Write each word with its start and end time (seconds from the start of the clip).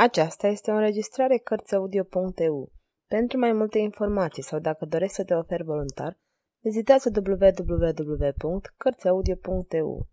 Aceasta 0.00 0.46
este 0.46 0.70
o 0.70 0.74
înregistrare 0.74 1.36
Cărțiaudio.eu. 1.36 2.72
Pentru 3.06 3.38
mai 3.38 3.52
multe 3.52 3.78
informații 3.78 4.42
sau 4.42 4.58
dacă 4.58 4.84
dorești 4.84 5.14
să 5.14 5.24
te 5.24 5.34
oferi 5.34 5.62
voluntar, 5.62 6.18
vizitează 6.58 7.10
www.cărțiaudio.eu. 7.26 10.08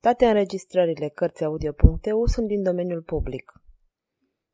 Toate 0.00 0.26
înregistrările 0.26 1.08
Cărțiaudio.eu 1.08 2.26
sunt 2.26 2.46
din 2.46 2.62
domeniul 2.62 3.02
public. 3.02 3.52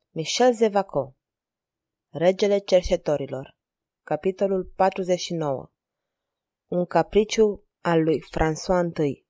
Michel 0.09 0.53
Zevaco 0.53 1.15
Regele 2.09 2.57
cerșetorilor 2.57 3.57
Capitolul 4.03 4.71
49 4.75 5.71
Un 6.67 6.85
capriciu 6.85 7.67
al 7.81 8.03
lui 8.03 8.21
François 8.21 8.97
I 9.05 9.25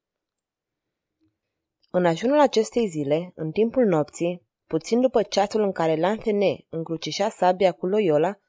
În 1.91 2.05
ajunul 2.05 2.39
acestei 2.39 2.87
zile, 2.87 3.31
în 3.35 3.51
timpul 3.51 3.85
nopții, 3.85 4.47
Puțin 4.69 5.01
după 5.01 5.23
ceasul 5.23 5.61
în 5.61 5.71
care 5.71 5.95
Lanthene 5.95 6.65
încrucișa 6.69 7.29
sabia 7.29 7.71
cu 7.71 7.85
Loyola, 7.85 8.39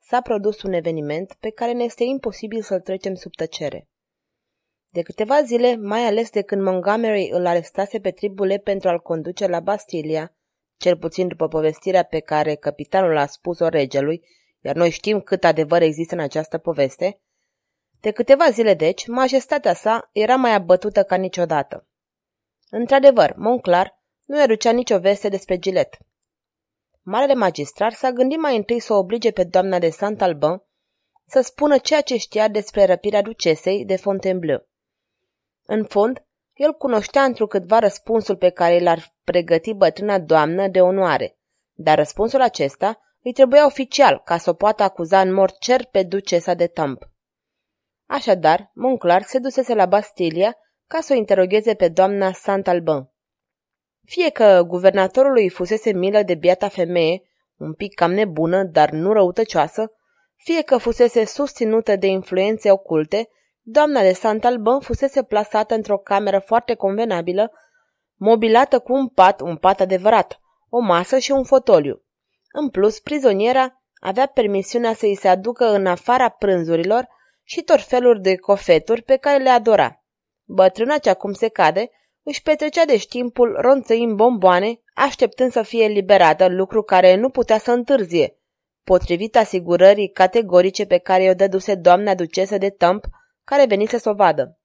s-a 0.00 0.20
produs 0.20 0.62
un 0.62 0.72
eveniment 0.72 1.36
pe 1.40 1.50
care 1.50 1.72
ne 1.72 1.84
este 1.84 2.04
imposibil 2.04 2.62
să-l 2.62 2.80
trecem 2.80 3.14
sub 3.14 3.34
tăcere. 3.34 3.88
De 4.90 5.02
câteva 5.02 5.42
zile, 5.42 5.76
mai 5.76 6.04
ales 6.04 6.30
de 6.30 6.42
când 6.42 6.62
Montgomery 6.62 7.28
îl 7.32 7.46
arestase 7.46 8.00
pe 8.00 8.10
tribule 8.10 8.58
pentru 8.58 8.88
a-l 8.88 9.00
conduce 9.00 9.46
la 9.46 9.60
Bastilia, 9.60 10.36
cel 10.76 10.96
puțin 10.96 11.28
după 11.28 11.48
povestirea 11.48 12.02
pe 12.02 12.20
care 12.20 12.54
capitanul 12.54 13.16
a 13.16 13.26
spus-o 13.26 13.68
regelui, 13.68 14.26
iar 14.60 14.74
noi 14.74 14.90
știm 14.90 15.20
cât 15.20 15.44
adevăr 15.44 15.82
există 15.82 16.14
în 16.14 16.20
această 16.20 16.58
poveste, 16.58 17.20
de 18.00 18.10
câteva 18.10 18.50
zile 18.50 18.74
deci, 18.74 19.06
majestatea 19.06 19.74
sa 19.74 20.08
era 20.12 20.36
mai 20.36 20.54
abătută 20.54 21.02
ca 21.02 21.16
niciodată. 21.16 21.88
Într-adevăr, 22.70 23.34
Monclar 23.36 23.95
nu 24.26 24.42
erucea 24.42 24.70
nicio 24.70 24.98
veste 24.98 25.28
despre 25.28 25.58
Gilet. 25.58 25.98
Marele 27.02 27.34
magistrar 27.34 27.92
s-a 27.92 28.10
gândit 28.10 28.38
mai 28.38 28.56
întâi 28.56 28.80
să 28.80 28.92
o 28.92 28.96
oblige 28.96 29.30
pe 29.30 29.44
doamna 29.44 29.78
de 29.78 29.90
Saint-Alban 29.90 30.62
să 31.26 31.40
spună 31.40 31.78
ceea 31.78 32.00
ce 32.00 32.16
știa 32.16 32.48
despre 32.48 32.84
răpirea 32.84 33.22
ducesei 33.22 33.84
de 33.84 33.96
Fontainebleau. 33.96 34.68
În 35.62 35.84
fond, 35.84 36.24
el 36.52 36.72
cunoștea 36.72 37.22
întrucâtva 37.22 37.78
răspunsul 37.78 38.36
pe 38.36 38.50
care 38.50 38.78
l-ar 38.78 39.14
pregăti 39.24 39.74
bătrâna 39.74 40.18
doamnă 40.18 40.68
de 40.68 40.80
onoare, 40.80 41.38
dar 41.72 41.96
răspunsul 41.96 42.40
acesta 42.40 43.00
îi 43.22 43.32
trebuia 43.32 43.66
oficial 43.66 44.22
ca 44.24 44.38
să 44.38 44.50
o 44.50 44.54
poată 44.54 44.82
acuza 44.82 45.20
în 45.20 45.32
mort 45.32 45.58
cer 45.58 45.84
pe 45.84 46.02
ducesa 46.02 46.54
de 46.54 46.66
Tamp. 46.66 47.08
Așadar, 48.06 48.70
Monclar 48.74 49.22
se 49.22 49.38
dusese 49.38 49.74
la 49.74 49.86
Bastilia 49.86 50.56
ca 50.86 51.00
să 51.00 51.12
o 51.12 51.16
interogheze 51.16 51.74
pe 51.74 51.88
doamna 51.88 52.32
Saint-Alban. 52.32 53.10
Fie 54.06 54.30
că 54.30 54.62
guvernatorului 54.66 55.48
fusese 55.48 55.92
milă 55.92 56.22
de 56.22 56.34
biata 56.34 56.68
femeie, 56.68 57.22
un 57.56 57.72
pic 57.72 57.94
cam 57.94 58.12
nebună, 58.12 58.62
dar 58.62 58.90
nu 58.90 59.12
răutăcioasă, 59.12 59.92
fie 60.36 60.62
că 60.62 60.76
fusese 60.76 61.24
susținută 61.24 61.96
de 61.96 62.06
influențe 62.06 62.70
oculte, 62.70 63.28
doamna 63.62 64.00
de 64.00 64.12
Santalbăn 64.12 64.80
fusese 64.80 65.22
plasată 65.22 65.74
într-o 65.74 65.98
cameră 65.98 66.38
foarte 66.38 66.74
convenabilă, 66.74 67.52
mobilată 68.14 68.78
cu 68.78 68.92
un 68.92 69.08
pat, 69.08 69.40
un 69.40 69.56
pat 69.56 69.80
adevărat, 69.80 70.40
o 70.68 70.80
masă 70.80 71.18
și 71.18 71.30
un 71.30 71.44
fotoliu. 71.44 72.02
În 72.52 72.68
plus, 72.68 73.00
prizoniera 73.00 73.82
avea 74.00 74.26
permisiunea 74.26 74.94
să 74.94 75.06
îi 75.06 75.16
se 75.16 75.28
aducă 75.28 75.64
în 75.64 75.86
afara 75.86 76.28
prânzurilor 76.28 77.08
și 77.42 77.62
tot 77.62 77.80
feluri 77.80 78.20
de 78.20 78.36
cofeturi 78.36 79.02
pe 79.02 79.16
care 79.16 79.42
le 79.42 79.48
adora. 79.48 80.04
Bătrâna 80.44 80.98
ce 80.98 81.10
acum 81.10 81.32
se 81.32 81.48
cade 81.48 81.90
își 82.28 82.42
petrecea 82.42 82.84
deci 82.84 83.00
știmpul 83.00 83.56
ronțăind 83.60 84.16
bomboane, 84.16 84.80
așteptând 84.94 85.50
să 85.50 85.62
fie 85.62 85.84
eliberată, 85.84 86.48
lucru 86.48 86.82
care 86.82 87.14
nu 87.14 87.30
putea 87.30 87.58
să 87.58 87.70
întârzie, 87.70 88.38
potrivit 88.84 89.36
asigurării 89.36 90.10
categorice 90.10 90.86
pe 90.86 90.98
care 90.98 91.28
o 91.30 91.34
dăduse 91.34 91.74
doamna 91.74 92.14
ducesă 92.14 92.58
de 92.58 92.70
Tămp, 92.70 93.04
care 93.44 93.66
venise 93.66 93.98
să 93.98 94.08
o 94.08 94.14
vadă. 94.14 94.58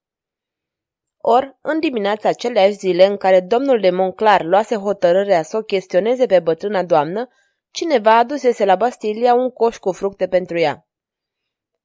Or, 1.18 1.58
în 1.62 1.80
dimineața 1.80 2.30
aceleași 2.30 2.74
zile 2.74 3.06
în 3.06 3.18
care 3.18 3.40
domnul 3.40 3.80
de 3.80 3.90
Monclar 3.90 4.44
luase 4.44 4.76
hotărârea 4.76 5.44
să 5.44 5.58
o 5.58 5.62
chestioneze 5.62 6.26
pe 6.26 6.40
bătrâna 6.40 6.84
doamnă, 6.84 7.28
cineva 7.72 8.18
adusese 8.18 8.66
la 8.66 8.76
Bastilia 8.76 9.34
un 9.34 9.50
coș 9.50 9.78
cu 9.78 9.92
fructe 9.92 10.28
pentru 10.28 10.58
ea 10.58 10.86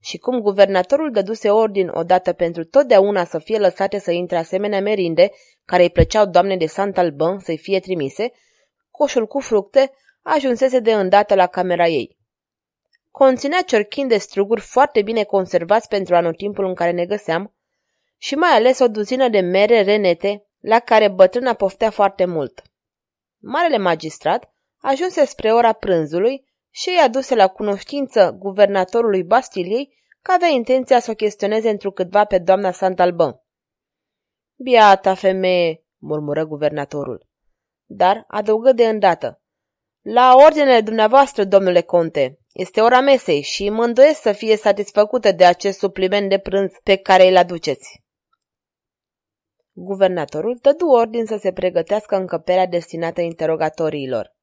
și 0.07 0.19
cum 0.19 0.41
guvernatorul 0.41 1.11
dăduse 1.11 1.51
ordin 1.51 1.89
odată 1.89 2.33
pentru 2.33 2.65
totdeauna 2.65 3.25
să 3.25 3.39
fie 3.39 3.59
lăsate 3.59 3.99
să 3.99 4.11
intre 4.11 4.37
asemenea 4.37 4.81
merinde 4.81 5.31
care 5.65 5.83
îi 5.83 5.91
plăceau 5.91 6.27
doamne 6.27 6.57
de 6.57 6.67
Sant 6.67 6.99
Alban 6.99 7.39
să-i 7.39 7.59
fie 7.59 7.81
trimise, 7.81 8.33
coșul 8.91 9.27
cu 9.27 9.41
fructe 9.41 9.93
ajunsese 10.23 10.79
de 10.79 10.93
îndată 10.93 11.35
la 11.35 11.47
camera 11.47 11.87
ei. 11.87 12.17
Conținea 13.11 13.63
ciorchini 13.63 14.09
de 14.09 14.19
struguri 14.19 14.61
foarte 14.61 15.03
bine 15.03 15.23
conservați 15.23 15.89
pentru 15.89 16.15
anotimpul 16.15 16.65
în 16.65 16.75
care 16.75 16.91
ne 16.91 17.07
găseam 17.07 17.55
și 18.17 18.35
mai 18.35 18.51
ales 18.51 18.79
o 18.79 18.89
duzină 18.89 19.29
de 19.29 19.41
mere 19.41 19.83
renete 19.83 20.47
la 20.61 20.79
care 20.79 21.09
bătrâna 21.09 21.53
poftea 21.55 21.91
foarte 21.91 22.25
mult. 22.25 22.63
Marele 23.39 23.79
magistrat 23.79 24.53
ajunse 24.81 25.25
spre 25.25 25.53
ora 25.53 25.73
prânzului 25.73 26.45
și 26.79 26.89
îi 26.89 27.05
aduse 27.05 27.35
la 27.35 27.49
cunoștință 27.49 28.37
guvernatorului 28.39 29.25
Bastiliei 29.25 29.97
că 30.23 30.33
avea 30.33 30.49
intenția 30.49 31.01
să 31.01 31.11
o 31.11 31.15
chestioneze 31.15 31.71
întrucâtva 31.71 32.25
pe 32.25 32.39
doamna 32.39 32.71
Santalban. 32.71 33.41
Biata 34.57 35.15
femeie, 35.15 35.85
murmură 35.99 36.45
guvernatorul. 36.45 37.29
Dar 37.85 38.25
adăugă 38.29 38.73
de 38.73 38.89
îndată. 38.89 39.41
La 40.01 40.35
ordinele 40.45 40.81
dumneavoastră, 40.81 41.45
domnule 41.45 41.81
conte, 41.81 42.39
este 42.53 42.81
ora 42.81 43.01
mesei 43.01 43.41
și 43.43 43.71
mă 43.71 43.85
îndoiesc 43.85 44.21
să 44.21 44.33
fie 44.33 44.57
satisfăcută 44.57 45.33
de 45.33 45.45
acest 45.45 45.79
supliment 45.79 46.29
de 46.29 46.39
prânz 46.39 46.73
pe 46.83 46.97
care 46.97 47.29
îl 47.29 47.37
aduceți. 47.37 48.03
Guvernatorul 49.73 50.59
dădu 50.63 50.87
ordin 50.87 51.27
să 51.27 51.37
se 51.37 51.53
pregătească 51.53 52.17
încăperea 52.17 52.67
destinată 52.67 53.21
interogatoriilor. 53.21 54.36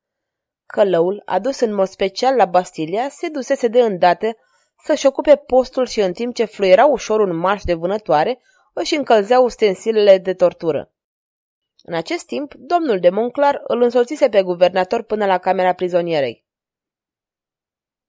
Călăul, 0.73 1.21
adus 1.25 1.59
în 1.59 1.73
mod 1.73 1.87
special 1.87 2.35
la 2.35 2.45
Bastilia, 2.45 3.09
se 3.09 3.29
dusese 3.29 3.67
de 3.67 3.81
îndată 3.81 4.37
să-și 4.83 5.05
ocupe 5.05 5.35
postul 5.35 5.85
și 5.85 6.01
în 6.01 6.13
timp 6.13 6.33
ce 6.33 6.45
fluiera 6.45 6.85
ușor 6.85 7.19
un 7.19 7.35
marș 7.35 7.63
de 7.63 7.73
vânătoare, 7.73 8.41
își 8.73 8.95
încălzea 8.95 9.39
ustensilele 9.39 10.17
de 10.17 10.33
tortură. 10.33 10.93
În 11.83 11.93
acest 11.93 12.25
timp, 12.25 12.53
domnul 12.53 12.99
de 12.99 13.09
Monclar 13.09 13.61
îl 13.63 13.81
însoțise 13.81 14.29
pe 14.29 14.43
guvernator 14.43 15.03
până 15.03 15.25
la 15.25 15.37
camera 15.37 15.73
prizonierei. 15.73 16.45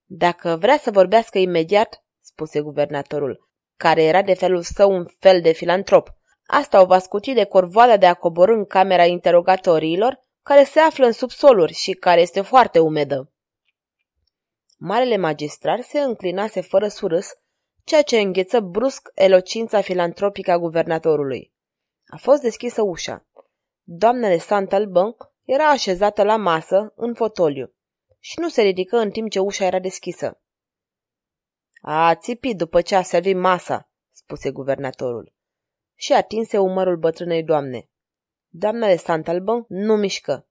Dacă 0.05 0.57
vrea 0.61 0.77
să 0.77 0.91
vorbească 0.91 1.39
imediat, 1.39 2.05
spuse 2.21 2.61
guvernatorul, 2.61 3.49
care 3.77 4.03
era 4.03 4.23
de 4.23 4.35
felul 4.35 4.63
său 4.63 4.91
un 4.91 5.07
fel 5.19 5.41
de 5.41 5.53
filantrop, 5.53 6.09
asta 6.47 6.81
o 6.81 6.87
va 6.87 6.99
scuti 6.99 7.33
de 7.33 7.45
corvoada 7.45 7.97
de 7.97 8.07
a 8.07 8.15
coborâ 8.15 8.53
în 8.55 8.65
camera 8.65 9.05
interogatoriilor 9.05 10.23
care 10.45 10.65
se 10.65 10.81
află 10.81 11.07
în 11.07 11.13
subsoluri 11.13 11.73
și 11.73 11.93
care 11.93 12.21
este 12.21 12.41
foarte 12.41 12.79
umedă. 12.79 13.33
Marele 14.77 15.17
magistrar 15.17 15.81
se 15.81 16.01
înclinase 16.01 16.61
fără 16.61 16.89
surâs, 16.89 17.29
ceea 17.85 18.03
ce 18.03 18.19
îngheță 18.19 18.61
brusc 18.61 19.09
elocința 19.15 19.81
filantropică 19.81 20.51
a 20.51 20.59
guvernatorului. 20.59 21.53
A 22.07 22.17
fost 22.17 22.43
deschisă 22.43 22.83
ușa. 22.83 23.27
Doamna 23.83 24.29
de 24.29 24.39
Saint-Alban 24.39 25.15
era 25.45 25.69
așezată 25.69 26.23
la 26.23 26.37
masă, 26.37 26.93
în 26.97 27.15
fotoliu, 27.15 27.75
și 28.19 28.41
nu 28.41 28.49
se 28.49 28.63
ridică 28.63 28.97
în 28.97 29.11
timp 29.11 29.31
ce 29.31 29.39
ușa 29.39 29.65
era 29.65 29.79
deschisă. 29.79 30.41
A 31.81 32.15
țipit 32.15 32.57
după 32.57 32.81
ce 32.81 32.95
a 32.95 33.03
servit 33.03 33.37
masa, 33.37 33.91
spuse 34.11 34.51
guvernatorul, 34.51 35.35
și 35.95 36.13
atinse 36.13 36.59
umărul 36.59 36.97
bătrânei 36.97 37.43
doamne. 37.43 37.89
Doamna 38.57 38.87
de 38.87 38.97
Santalbăn 38.97 39.65
nu 39.69 39.97
mișcă. 39.97 40.47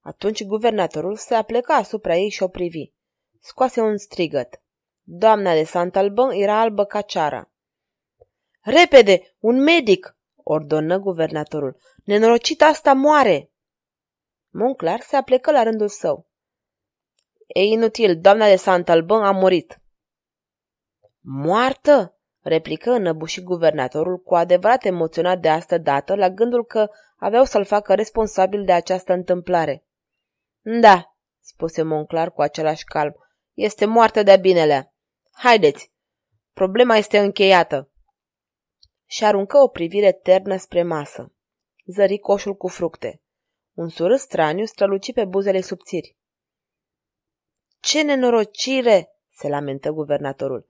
Atunci 0.00 0.44
guvernatorul 0.44 1.16
se 1.16 1.34
apleca 1.34 1.74
asupra 1.74 2.16
ei 2.16 2.28
și 2.28 2.42
o 2.42 2.48
privi. 2.48 2.92
Scoase 3.40 3.80
un 3.80 3.96
strigăt. 3.96 4.62
Doamna 5.02 5.52
de 5.52 5.64
Santalbăn 5.64 6.30
era 6.30 6.60
albă 6.60 6.84
ca 6.84 7.00
ceara. 7.00 7.50
Repede! 8.60 9.36
Un 9.38 9.62
medic! 9.62 10.16
ordonă 10.34 10.98
guvernatorul. 10.98 11.76
Nenorocit 12.04 12.62
asta 12.62 12.92
moare! 12.92 13.52
Monclar 14.50 15.00
se 15.00 15.16
aplecă 15.16 15.50
la 15.50 15.62
rândul 15.62 15.88
său. 15.88 16.28
E 17.46 17.62
inutil, 17.62 18.20
doamna 18.20 18.46
de 18.46 18.56
Santalbăn 18.56 19.22
a 19.22 19.30
murit. 19.30 19.80
Moartă? 21.20 22.13
Replică 22.44 22.90
înăbușit 22.90 23.42
guvernatorul 23.42 24.18
cu 24.18 24.34
adevărat 24.34 24.84
emoționat 24.84 25.40
de 25.40 25.48
asta 25.48 25.78
dată 25.78 26.14
la 26.14 26.30
gândul 26.30 26.64
că 26.64 26.88
aveau 27.16 27.44
să-l 27.44 27.64
facă 27.64 27.94
responsabil 27.94 28.64
de 28.64 28.72
această 28.72 29.12
întâmplare. 29.12 29.84
Da, 30.80 31.16
spuse 31.40 31.82
Monclar 31.82 32.32
cu 32.32 32.42
același 32.42 32.84
calm, 32.84 33.14
este 33.52 33.84
moartă 33.84 34.22
de-a 34.22 34.36
binelea. 34.36 34.94
Haideți, 35.32 35.92
problema 36.52 36.96
este 36.96 37.18
încheiată. 37.18 37.90
Și 39.06 39.24
aruncă 39.24 39.58
o 39.58 39.68
privire 39.68 40.12
ternă 40.12 40.56
spre 40.56 40.82
masă. 40.82 41.32
Zări 41.86 42.18
coșul 42.18 42.54
cu 42.54 42.68
fructe. 42.68 43.22
Un 43.72 43.88
surâs 43.88 44.20
straniu 44.20 44.64
străluci 44.64 45.12
pe 45.12 45.24
buzele 45.24 45.60
subțiri. 45.60 46.16
Ce 47.80 48.02
nenorocire!" 48.02 49.08
se 49.30 49.48
lamentă 49.48 49.90
guvernatorul. 49.90 50.68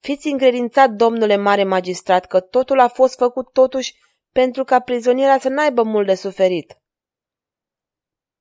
Fiți 0.00 0.28
încredințat, 0.28 0.90
domnule 0.90 1.36
mare 1.36 1.64
magistrat, 1.64 2.26
că 2.26 2.40
totul 2.40 2.80
a 2.80 2.88
fost 2.88 3.16
făcut 3.16 3.52
totuși 3.52 3.94
pentru 4.32 4.64
ca 4.64 4.80
prizoniera 4.80 5.38
să 5.38 5.48
n-aibă 5.48 5.82
mult 5.82 6.06
de 6.06 6.14
suferit. 6.14 6.80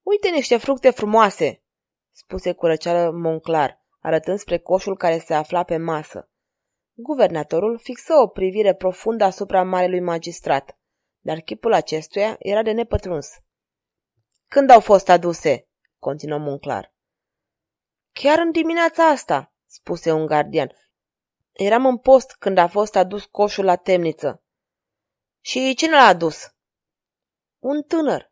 Uite 0.01 0.29
niște 0.29 0.57
fructe 0.57 0.89
frumoase, 0.89 1.63
spuse 2.11 2.53
cu 2.53 2.65
răceală 2.65 3.11
Monclar, 3.11 3.83
arătând 3.99 4.39
spre 4.39 4.57
coșul 4.57 4.97
care 4.97 5.19
se 5.19 5.33
afla 5.33 5.63
pe 5.63 5.77
masă. 5.77 6.29
Guvernatorul 6.93 7.79
fixă 7.79 8.13
o 8.13 8.27
privire 8.27 8.73
profundă 8.73 9.23
asupra 9.23 9.63
marelui 9.63 9.99
magistrat, 9.99 10.77
dar 11.19 11.39
chipul 11.39 11.73
acestuia 11.73 12.35
era 12.39 12.61
de 12.61 12.71
nepătruns. 12.71 13.27
Când 14.47 14.69
au 14.69 14.79
fost 14.79 15.09
aduse? 15.09 15.67
continuă 15.99 16.37
Monclar. 16.37 16.93
Chiar 18.11 18.39
în 18.39 18.51
dimineața 18.51 19.07
asta, 19.07 19.53
spuse 19.65 20.11
un 20.11 20.25
gardian. 20.25 20.71
Eram 21.59 21.85
în 21.85 21.97
post 21.97 22.35
când 22.35 22.57
a 22.57 22.67
fost 22.67 22.95
adus 22.95 23.25
coșul 23.25 23.65
la 23.65 23.75
temniță. 23.75 24.43
Și 25.39 25.75
cine 25.75 25.91
l-a 25.91 26.05
adus? 26.05 26.55
Un 27.57 27.81
tânăr. 27.81 28.31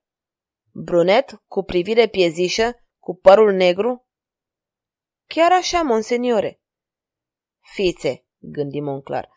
Brunet, 0.71 1.41
cu 1.47 1.63
privire 1.63 2.07
piezișă, 2.07 2.85
cu 2.99 3.15
părul 3.15 3.53
negru? 3.53 4.07
Chiar 5.25 5.51
așa, 5.51 5.81
monseniore. 5.81 6.61
Fițe, 7.73 8.25
gândi 8.37 8.79
Monclar. 8.79 9.29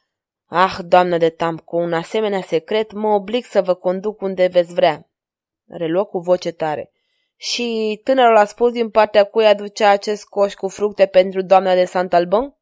Ah, 0.45 0.79
doamnă 0.85 1.19
de 1.19 1.31
Tam, 1.31 1.59
cu 1.59 1.77
un 1.77 1.93
asemenea 1.93 2.43
secret 2.43 2.93
mă 2.93 3.09
oblig 3.09 3.45
să 3.45 3.63
vă 3.63 3.75
conduc 3.75 4.21
unde 4.21 4.47
veți 4.47 4.73
vrea. 4.73 5.11
Reluă 5.67 6.05
cu 6.05 6.19
voce 6.19 6.51
tare. 6.51 6.93
Și 7.37 8.01
tânărul 8.05 8.37
a 8.37 8.45
spus 8.45 8.73
din 8.73 8.91
partea 8.91 9.25
cui 9.25 9.47
aducea 9.47 9.91
acest 9.91 10.25
coș 10.25 10.55
cu 10.55 10.69
fructe 10.69 11.07
pentru 11.07 11.43
doamna 11.43 11.75
de 11.75 11.85
Santalbon? 11.85 12.55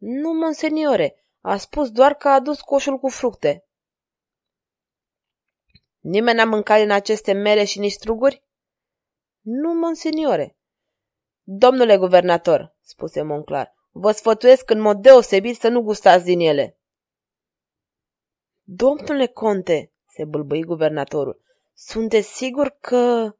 Nu, 0.00 0.32
monseniore, 0.32 1.24
a 1.40 1.56
spus 1.56 1.90
doar 1.90 2.14
că 2.14 2.28
a 2.28 2.34
adus 2.34 2.60
coșul 2.60 2.98
cu 2.98 3.08
fructe. 3.08 3.64
Nimeni 5.98 6.36
n-a 6.36 6.44
mâncat 6.44 6.78
din 6.78 6.90
aceste 6.90 7.32
mere 7.32 7.64
și 7.64 7.78
nici 7.78 7.92
struguri? 7.92 8.44
Nu, 9.40 9.74
monseniore. 9.74 10.56
Domnule 11.42 11.96
guvernator, 11.96 12.76
spuse 12.80 13.22
Monclar, 13.22 13.74
vă 13.90 14.12
sfătuiesc 14.12 14.70
în 14.70 14.80
mod 14.80 15.02
deosebit 15.02 15.56
să 15.56 15.68
nu 15.68 15.82
gustați 15.82 16.24
din 16.24 16.40
ele. 16.40 16.78
Domnule 18.62 19.26
conte, 19.26 19.92
se 20.06 20.24
bâlbâi 20.24 20.64
guvernatorul, 20.64 21.42
sunteți 21.72 22.36
sigur 22.36 22.76
că... 22.80 23.34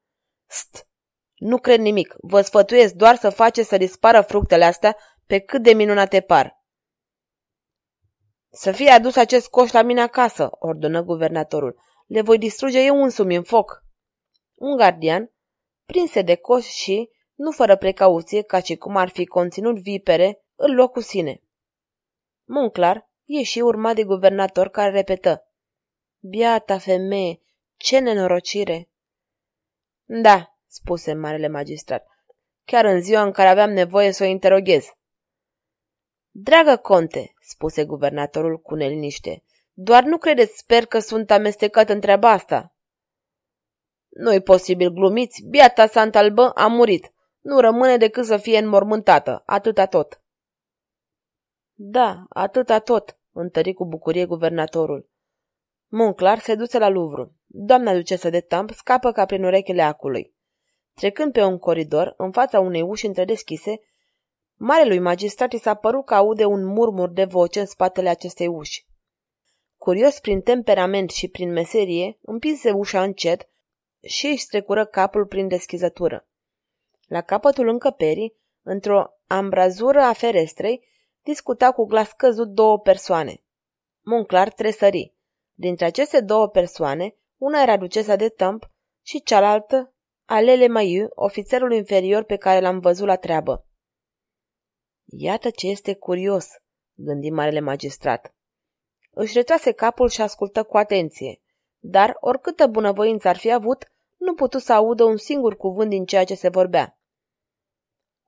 St, 0.47 0.89
nu 1.35 1.59
cred 1.59 1.81
nimic. 1.81 2.15
Vă 2.19 2.41
sfătuiesc 2.41 2.95
doar 2.95 3.17
să 3.17 3.31
faceți 3.31 3.69
să 3.69 3.77
dispară 3.77 4.21
fructele 4.21 4.65
astea 4.65 4.97
pe 5.31 5.38
cât 5.38 5.62
de 5.62 5.73
minunate 5.73 6.21
par. 6.21 6.65
Să 8.49 8.73
fie 8.73 8.91
adus 8.91 9.17
acest 9.17 9.49
coș 9.49 9.73
la 9.73 9.82
mine 9.82 10.00
acasă, 10.00 10.50
ordonă 10.50 11.03
guvernatorul. 11.03 11.81
Le 12.06 12.23
voi 12.23 12.38
distruge 12.38 12.81
eu 12.85 13.03
însumi 13.03 13.35
în 13.35 13.43
foc. 13.43 13.85
Un 14.55 14.77
gardian 14.77 15.32
prinse 15.87 16.23
de 16.23 16.35
coș 16.35 16.67
și, 16.67 17.11
nu 17.35 17.50
fără 17.50 17.77
precauție, 17.77 18.43
ca 18.43 18.61
și 18.61 18.77
cum 18.77 18.97
ar 18.97 19.09
fi 19.09 19.27
conținut 19.27 19.79
vipere, 19.79 20.44
îl 20.55 20.75
luă 20.75 20.88
cu 20.88 21.00
sine. 21.00 21.43
Monclar 22.44 23.11
ieși 23.25 23.61
urmat 23.61 23.94
de 23.94 24.05
guvernator 24.05 24.69
care 24.69 24.91
repetă. 24.91 25.47
Biata 26.19 26.79
femeie, 26.79 27.41
ce 27.76 27.99
nenorocire! 27.99 28.88
Da, 30.05 30.59
spuse 30.67 31.12
marele 31.12 31.49
magistrat, 31.49 32.06
chiar 32.65 32.85
în 32.85 33.03
ziua 33.03 33.23
în 33.23 33.33
care 33.33 33.49
aveam 33.49 33.71
nevoie 33.71 34.11
să 34.11 34.23
o 34.23 34.26
interoghez. 34.26 34.94
Dragă 36.31 36.77
conte, 36.77 37.35
spuse 37.41 37.85
guvernatorul 37.85 38.59
cu 38.59 38.75
neliniște, 38.75 39.43
doar 39.73 40.03
nu 40.03 40.19
credeți, 40.19 40.59
sper 40.59 40.87
că 40.87 40.99
sunt 40.99 41.31
amestecat 41.31 41.88
în 41.88 42.00
treaba 42.00 42.31
asta. 42.31 42.75
Nu-i 44.09 44.41
posibil, 44.41 44.88
glumiți, 44.88 45.43
biata 45.49 45.87
Santalbă 45.87 46.50
a 46.50 46.67
murit. 46.67 47.12
Nu 47.41 47.61
rămâne 47.61 47.97
decât 47.97 48.25
să 48.25 48.37
fie 48.37 48.59
înmormântată, 48.59 49.43
atâta 49.47 49.87
tot. 49.87 50.23
Da, 51.75 52.25
atâta 52.29 52.79
tot, 52.79 53.19
întări 53.33 53.73
cu 53.73 53.87
bucurie 53.87 54.26
guvernatorul. 54.26 55.11
Monclar 55.87 56.38
se 56.38 56.55
duce 56.55 56.79
la 56.79 56.88
Louvre. 56.88 57.33
Doamna 57.47 57.94
ducesă 57.94 58.31
de 58.31 58.41
Tamp 58.41 58.71
scapă 58.71 59.12
ca 59.12 59.25
prin 59.25 59.44
urechile 59.44 59.83
acului. 59.83 60.35
Trecând 60.94 61.33
pe 61.33 61.43
un 61.43 61.59
coridor, 61.59 62.15
în 62.17 62.33
fața 62.33 62.61
unei 62.61 62.83
uși 62.83 63.06
întredeschise, 63.06 63.81
marelui 64.62 64.99
magistrat 64.99 65.53
i 65.53 65.59
s-a 65.59 65.75
părut 65.75 66.05
că 66.05 66.15
aude 66.15 66.45
un 66.45 66.65
murmur 66.65 67.09
de 67.09 67.25
voce 67.25 67.61
în 67.61 67.67
spatele 67.67 68.09
acestei 68.09 68.47
uși. 68.47 68.87
Curios 69.77 70.21
prin 70.21 70.41
temperament 70.41 71.11
și 71.11 71.29
prin 71.29 71.53
meserie, 71.53 72.19
împinse 72.23 72.71
ușa 72.71 73.03
încet 73.03 73.49
și 74.03 74.27
își 74.27 74.43
strecură 74.43 74.85
capul 74.85 75.27
prin 75.27 75.49
deschizătură. 75.49 76.27
La 77.07 77.21
capătul 77.21 77.69
încăperii, 77.69 78.37
într-o 78.62 79.05
ambrazură 79.27 80.01
a 80.01 80.12
ferestrei, 80.12 80.85
discuta 81.23 81.73
cu 81.73 81.85
glas 81.85 82.12
căzut 82.12 82.49
două 82.49 82.79
persoane. 82.79 83.43
Monclar 84.01 84.51
tresări. 84.53 85.15
Dintre 85.53 85.85
aceste 85.85 86.21
două 86.21 86.49
persoane, 86.49 87.15
una 87.37 87.62
era 87.62 87.77
ducesa 87.77 88.17
de 88.17 88.29
Tâmp 88.29 88.71
și 89.03 89.23
cealaltă, 89.23 89.95
Alele 90.25 90.69
Maiu, 90.69 91.09
ofițerul 91.15 91.73
inferior 91.73 92.23
pe 92.23 92.37
care 92.37 92.61
l-am 92.61 92.79
văzut 92.79 93.07
la 93.07 93.17
treabă. 93.17 93.65
Iată 95.12 95.51
ce 95.51 95.67
este 95.67 95.95
curios, 95.95 96.49
gândi 96.95 97.31
marele 97.31 97.61
magistrat. 97.61 98.35
Își 99.11 99.37
retrase 99.37 99.73
capul 99.73 100.09
și 100.09 100.21
ascultă 100.21 100.62
cu 100.62 100.77
atenție, 100.77 101.41
dar, 101.79 102.17
oricâtă 102.21 102.67
bunăvoință 102.67 103.29
ar 103.29 103.37
fi 103.37 103.53
avut, 103.53 103.93
nu 104.17 104.35
putu 104.35 104.59
să 104.59 104.73
audă 104.73 105.05
un 105.05 105.17
singur 105.17 105.57
cuvânt 105.57 105.91
din 105.91 106.05
ceea 106.05 106.25
ce 106.25 106.35
se 106.35 106.49
vorbea. 106.49 106.99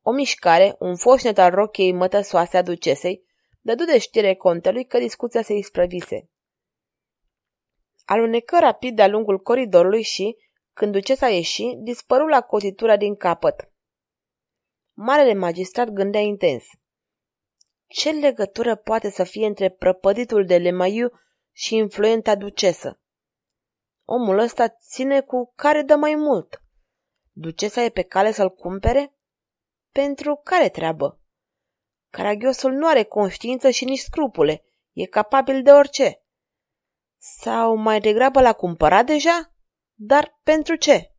O 0.00 0.12
mișcare, 0.12 0.76
un 0.79 0.96
foșnet 0.96 1.38
al 1.38 1.50
rochiei 1.50 1.93
mătăsoase 1.93 2.56
a 2.56 2.62
ducesei, 2.62 3.25
dădu 3.61 3.84
de 3.84 3.99
știre 3.99 4.34
contelui 4.34 4.84
că 4.84 4.99
discuția 4.99 5.43
se 5.43 5.55
isprăvise. 5.55 6.31
Alunecă 8.05 8.58
rapid 8.58 8.96
de-a 8.96 9.08
lungul 9.08 9.38
coridorului 9.38 10.02
și, 10.02 10.37
când 10.73 10.93
ducesa 10.93 11.29
ieși, 11.29 11.64
dispăru 11.76 12.26
la 12.26 12.40
cotitura 12.40 12.96
din 12.96 13.17
capăt. 13.17 13.71
Marele 14.94 15.34
magistrat 15.34 15.89
gândea 15.89 16.20
intens. 16.20 16.65
Ce 17.87 18.11
legătură 18.11 18.77
poate 18.77 19.11
să 19.11 19.25
fie 19.25 19.46
între 19.46 19.70
prăpăditul 19.70 20.46
de 20.46 20.58
Lemaiu 20.58 21.11
și 21.53 21.75
influenta 21.75 22.34
ducesă? 22.34 23.01
Omul 24.05 24.39
ăsta 24.39 24.69
ține 24.69 25.20
cu 25.20 25.53
care 25.56 25.82
dă 25.82 25.96
mai 25.96 26.15
mult. 26.15 26.63
Ducesa 27.31 27.82
e 27.82 27.89
pe 27.89 28.03
cale 28.03 28.32
să-l 28.32 28.51
cumpere? 28.51 29.15
Pentru 29.93 30.41
care 30.44 30.69
treabă? 30.69 31.20
Caragiosul 32.11 32.72
nu 32.72 32.87
are 32.87 33.03
conștiință 33.03 33.70
și 33.70 33.84
nici 33.84 33.99
scrupule. 33.99 34.65
E 34.93 35.06
capabil 35.06 35.63
de 35.63 35.70
orice. 35.70 36.22
Sau 37.19 37.75
mai 37.75 38.01
degrabă 38.01 38.41
l-a 38.41 38.53
cumpărat 38.53 39.06
deja? 39.06 39.55
Dar 39.94 40.39
pentru 40.43 40.75
ce? 40.75 41.11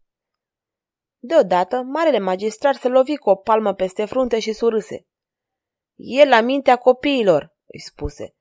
Deodată, 1.26 1.82
marele 1.82 2.20
magistrat 2.20 2.76
se 2.76 2.88
lovi 2.88 3.18
cu 3.18 3.30
o 3.30 3.36
palmă 3.36 3.74
peste 3.74 4.06
frunte 4.06 4.40
și 4.40 4.54
surâse. 4.54 5.06
E 5.96 6.26
la 6.26 6.42
mintea 6.42 6.76
copiilor, 6.76 7.56
îi 7.66 7.80
spuse. 7.80 8.36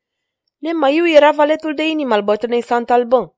Lemaiu 0.59 1.09
era 1.09 1.31
valetul 1.31 1.75
de 1.75 1.89
inimă 1.89 2.15
al 2.15 2.23
bătrânei 2.23 2.63
Santalbân. 2.63 3.33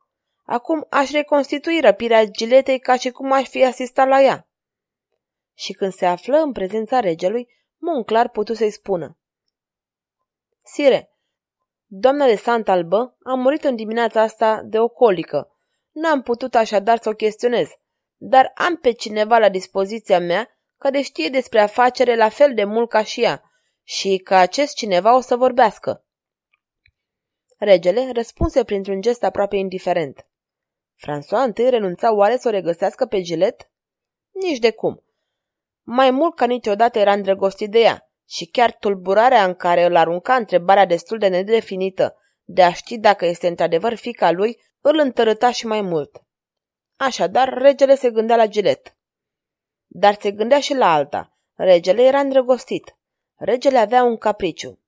Acum 0.44 0.86
aș 0.90 1.10
reconstitui 1.10 1.80
răpirea 1.80 2.24
giletei 2.24 2.78
ca 2.78 2.96
și 2.96 3.10
cum 3.10 3.32
aș 3.32 3.48
fi 3.48 3.64
asistat 3.64 4.08
la 4.08 4.22
ea. 4.22 4.48
Și 5.54 5.72
când 5.72 5.92
se 5.92 6.06
află 6.06 6.36
în 6.36 6.52
prezența 6.52 7.00
regelui, 7.00 7.48
Monclar 7.76 8.28
putu 8.28 8.54
să-i 8.54 8.70
spună. 8.70 9.18
Sire, 10.62 11.12
doamna 11.86 12.26
de 12.26 12.36
Santalbă 12.36 13.16
a 13.24 13.34
murit 13.34 13.64
în 13.64 13.76
dimineața 13.76 14.20
asta 14.20 14.62
de 14.64 14.78
o 14.78 14.88
colică. 14.88 15.48
N-am 15.90 16.22
putut 16.22 16.54
așadar 16.54 16.98
să 17.02 17.08
o 17.08 17.12
chestionez, 17.12 17.68
dar 18.26 18.52
am 18.54 18.76
pe 18.76 18.92
cineva 18.92 19.38
la 19.38 19.48
dispoziția 19.48 20.20
mea 20.20 20.48
care 20.78 21.00
știe 21.00 21.28
despre 21.28 21.60
afacere 21.60 22.16
la 22.16 22.28
fel 22.28 22.54
de 22.54 22.64
mult 22.64 22.88
ca 22.88 23.02
și 23.02 23.22
ea 23.22 23.42
și 23.82 24.16
că 24.16 24.34
acest 24.34 24.74
cineva 24.74 25.16
o 25.16 25.20
să 25.20 25.36
vorbească. 25.36 26.04
Regele 27.58 28.10
răspunse 28.12 28.64
printr-un 28.64 29.00
gest 29.00 29.24
aproape 29.24 29.56
indiferent. 29.56 30.26
François 30.96 31.44
întâi 31.44 31.70
renunța 31.70 32.14
oare 32.14 32.36
să 32.36 32.48
o 32.48 32.50
regăsească 32.50 33.06
pe 33.06 33.20
Gilet? 33.20 33.70
Nici 34.30 34.58
de 34.58 34.70
cum. 34.70 35.04
Mai 35.82 36.10
mult 36.10 36.34
ca 36.34 36.46
niciodată 36.46 36.98
era 36.98 37.12
îndrăgostit 37.12 37.70
de 37.70 37.78
ea 37.78 38.10
și 38.28 38.46
chiar 38.46 38.72
tulburarea 38.72 39.44
în 39.44 39.54
care 39.54 39.84
îl 39.84 39.96
arunca 39.96 40.34
întrebarea 40.34 40.86
destul 40.86 41.18
de 41.18 41.28
nedefinită 41.28 42.16
de 42.44 42.62
a 42.62 42.72
ști 42.72 42.98
dacă 42.98 43.26
este 43.26 43.48
într-adevăr 43.48 43.94
fica 43.94 44.30
lui 44.30 44.60
îl 44.80 44.98
întărâta 44.98 45.50
și 45.50 45.66
mai 45.66 45.80
mult. 45.80 46.24
Așadar, 46.96 47.48
regele 47.48 47.94
se 47.94 48.10
gândea 48.10 48.36
la 48.36 48.46
Gilet. 48.46 48.96
Dar 49.86 50.16
se 50.20 50.30
gândea 50.30 50.60
și 50.60 50.74
la 50.74 50.92
alta. 50.92 51.36
Regele 51.54 52.02
era 52.02 52.20
îndrăgostit. 52.20 52.96
Regele 53.34 53.78
avea 53.78 54.02
un 54.02 54.16
capriciu. 54.16 54.78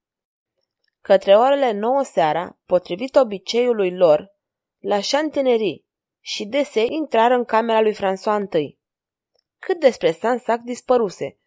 Către 1.00 1.36
orele 1.36 1.72
nouă 1.72 2.02
seara, 2.02 2.58
potrivit 2.66 3.16
obiceiului 3.16 3.96
lor, 3.96 4.34
la 4.78 4.98
Chantenerie 5.10 5.84
și 6.20 6.44
dese 6.44 6.84
intrară 6.88 7.34
în 7.34 7.44
camera 7.44 7.80
lui 7.80 7.94
François 7.94 8.52
I. 8.60 8.78
Cât 9.58 9.80
despre 9.80 10.10
Sansac 10.10 10.60
dispăruse. 10.60 11.38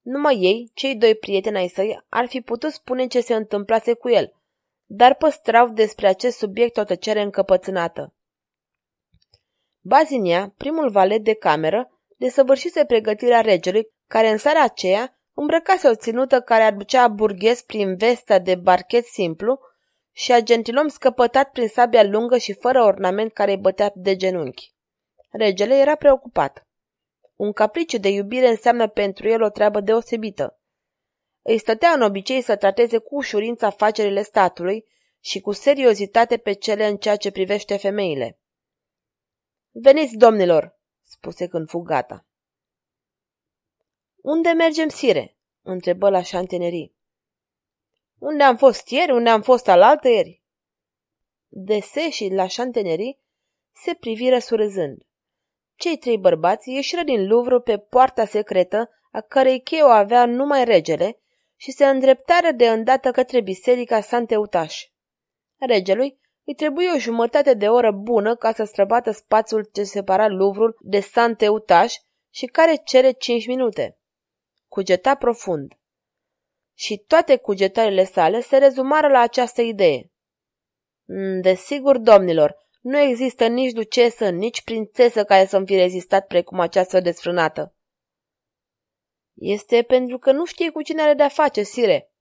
Numai 0.00 0.36
ei, 0.36 0.70
cei 0.74 0.96
doi 0.96 1.14
prieteni 1.14 1.56
ai 1.56 1.68
săi, 1.68 2.04
ar 2.08 2.26
fi 2.26 2.40
putut 2.40 2.72
spune 2.72 3.06
ce 3.06 3.20
se 3.20 3.34
întâmplase 3.34 3.94
cu 3.94 4.08
el, 4.08 4.32
dar 4.84 5.14
păstrau 5.14 5.68
despre 5.68 6.08
acest 6.08 6.36
subiect 6.36 6.76
o 6.76 6.84
tăcere 6.84 7.22
încăpățânată. 7.22 8.14
Bazinia, 9.84 10.54
primul 10.56 10.90
valet 10.90 11.24
de 11.24 11.34
cameră, 11.34 11.90
desăvârșise 12.16 12.84
pregătirea 12.84 13.40
regelui, 13.40 13.88
care 14.06 14.28
în 14.28 14.36
seara 14.36 14.62
aceea 14.62 15.18
îmbrăcase 15.34 15.88
o 15.88 15.94
ținută 15.94 16.40
care 16.40 16.62
aducea 16.62 17.08
burghez 17.08 17.60
prin 17.60 17.96
vesta 17.96 18.38
de 18.38 18.54
barchet 18.54 19.04
simplu 19.04 19.60
și 20.12 20.32
a 20.32 20.40
gentilom 20.40 20.88
scăpătat 20.88 21.50
prin 21.50 21.68
sabia 21.68 22.02
lungă 22.02 22.38
și 22.38 22.52
fără 22.52 22.82
ornament 22.82 23.32
care 23.32 23.50
îi 23.50 23.56
bătea 23.56 23.92
de 23.94 24.16
genunchi. 24.16 24.74
Regele 25.30 25.74
era 25.74 25.94
preocupat. 25.94 26.66
Un 27.36 27.52
capriciu 27.52 27.98
de 27.98 28.08
iubire 28.08 28.48
înseamnă 28.48 28.88
pentru 28.88 29.28
el 29.28 29.42
o 29.42 29.48
treabă 29.48 29.80
deosebită. 29.80 30.60
Îi 31.42 31.58
stătea 31.58 31.90
în 31.90 32.02
obicei 32.02 32.40
să 32.40 32.56
trateze 32.56 32.98
cu 32.98 33.14
ușurință 33.14 33.66
afacerile 33.66 34.22
statului 34.22 34.84
și 35.20 35.40
cu 35.40 35.52
seriozitate 35.52 36.36
pe 36.36 36.52
cele 36.52 36.86
în 36.86 36.96
ceea 36.96 37.16
ce 37.16 37.30
privește 37.30 37.76
femeile. 37.76 38.36
Veniți, 39.74 40.16
domnilor, 40.16 40.78
spuse 41.02 41.46
când 41.46 41.68
fu 41.68 41.78
gata. 41.78 42.26
Unde 44.16 44.50
mergem, 44.50 44.88
sire? 44.88 45.36
întrebă 45.62 46.10
la 46.10 46.22
șantenerii. 46.22 46.94
Unde 48.18 48.42
am 48.42 48.56
fost 48.56 48.88
ieri, 48.88 49.12
unde 49.12 49.30
am 49.30 49.42
fost 49.42 49.68
alaltă 49.68 50.08
ieri? 50.08 50.42
Dese 51.48 52.10
și 52.10 52.28
la 52.28 52.46
șantenerii 52.46 53.18
se 53.72 53.94
priviră 53.94 54.38
surâzând. 54.38 55.06
Cei 55.76 55.98
trei 55.98 56.18
bărbați 56.18 56.70
ieșiră 56.70 57.02
din 57.02 57.26
Louvre 57.26 57.60
pe 57.60 57.78
poarta 57.78 58.24
secretă, 58.24 58.90
a 59.10 59.20
cărei 59.20 59.62
cheie 59.62 59.82
o 59.82 59.88
avea 59.88 60.26
numai 60.26 60.64
regele, 60.64 61.18
și 61.56 61.70
se 61.70 61.86
îndreptară 61.86 62.50
de 62.50 62.68
îndată 62.68 63.10
către 63.10 63.40
biserica 63.40 64.00
Santeutaș. 64.00 64.86
Regelui 65.58 66.20
îi 66.44 66.54
trebuie 66.54 66.90
o 66.94 66.98
jumătate 66.98 67.54
de 67.54 67.68
oră 67.68 67.90
bună 67.90 68.36
ca 68.36 68.52
să 68.52 68.64
străbată 68.64 69.10
spațiul 69.10 69.68
ce 69.72 69.82
separa 69.82 70.28
Louvrul 70.28 70.76
de 70.80 71.00
Santeutaș 71.00 71.94
și 72.30 72.46
care 72.46 72.74
cere 72.84 73.10
cinci 73.10 73.46
minute. 73.46 73.98
Cugeta 74.68 75.14
profund. 75.14 75.72
Și 76.74 77.04
toate 77.06 77.36
cugetările 77.36 78.04
sale 78.04 78.40
se 78.40 78.56
rezumară 78.56 79.08
la 79.08 79.18
această 79.20 79.62
idee. 79.62 80.10
Mm, 81.04 81.40
desigur, 81.40 81.98
domnilor, 81.98 82.56
nu 82.80 82.98
există 82.98 83.46
nici 83.46 83.72
ducesă, 83.72 84.28
nici 84.28 84.62
prințesă 84.62 85.24
care 85.24 85.46
să-mi 85.46 85.66
fi 85.66 85.76
rezistat 85.76 86.26
precum 86.26 86.60
această 86.60 87.00
desfrânată. 87.00 87.74
Este 89.34 89.82
pentru 89.82 90.18
că 90.18 90.32
nu 90.32 90.44
știe 90.44 90.70
cu 90.70 90.82
cine 90.82 91.02
are 91.02 91.14
de-a 91.14 91.28
face, 91.28 91.62
sire. 91.62 92.12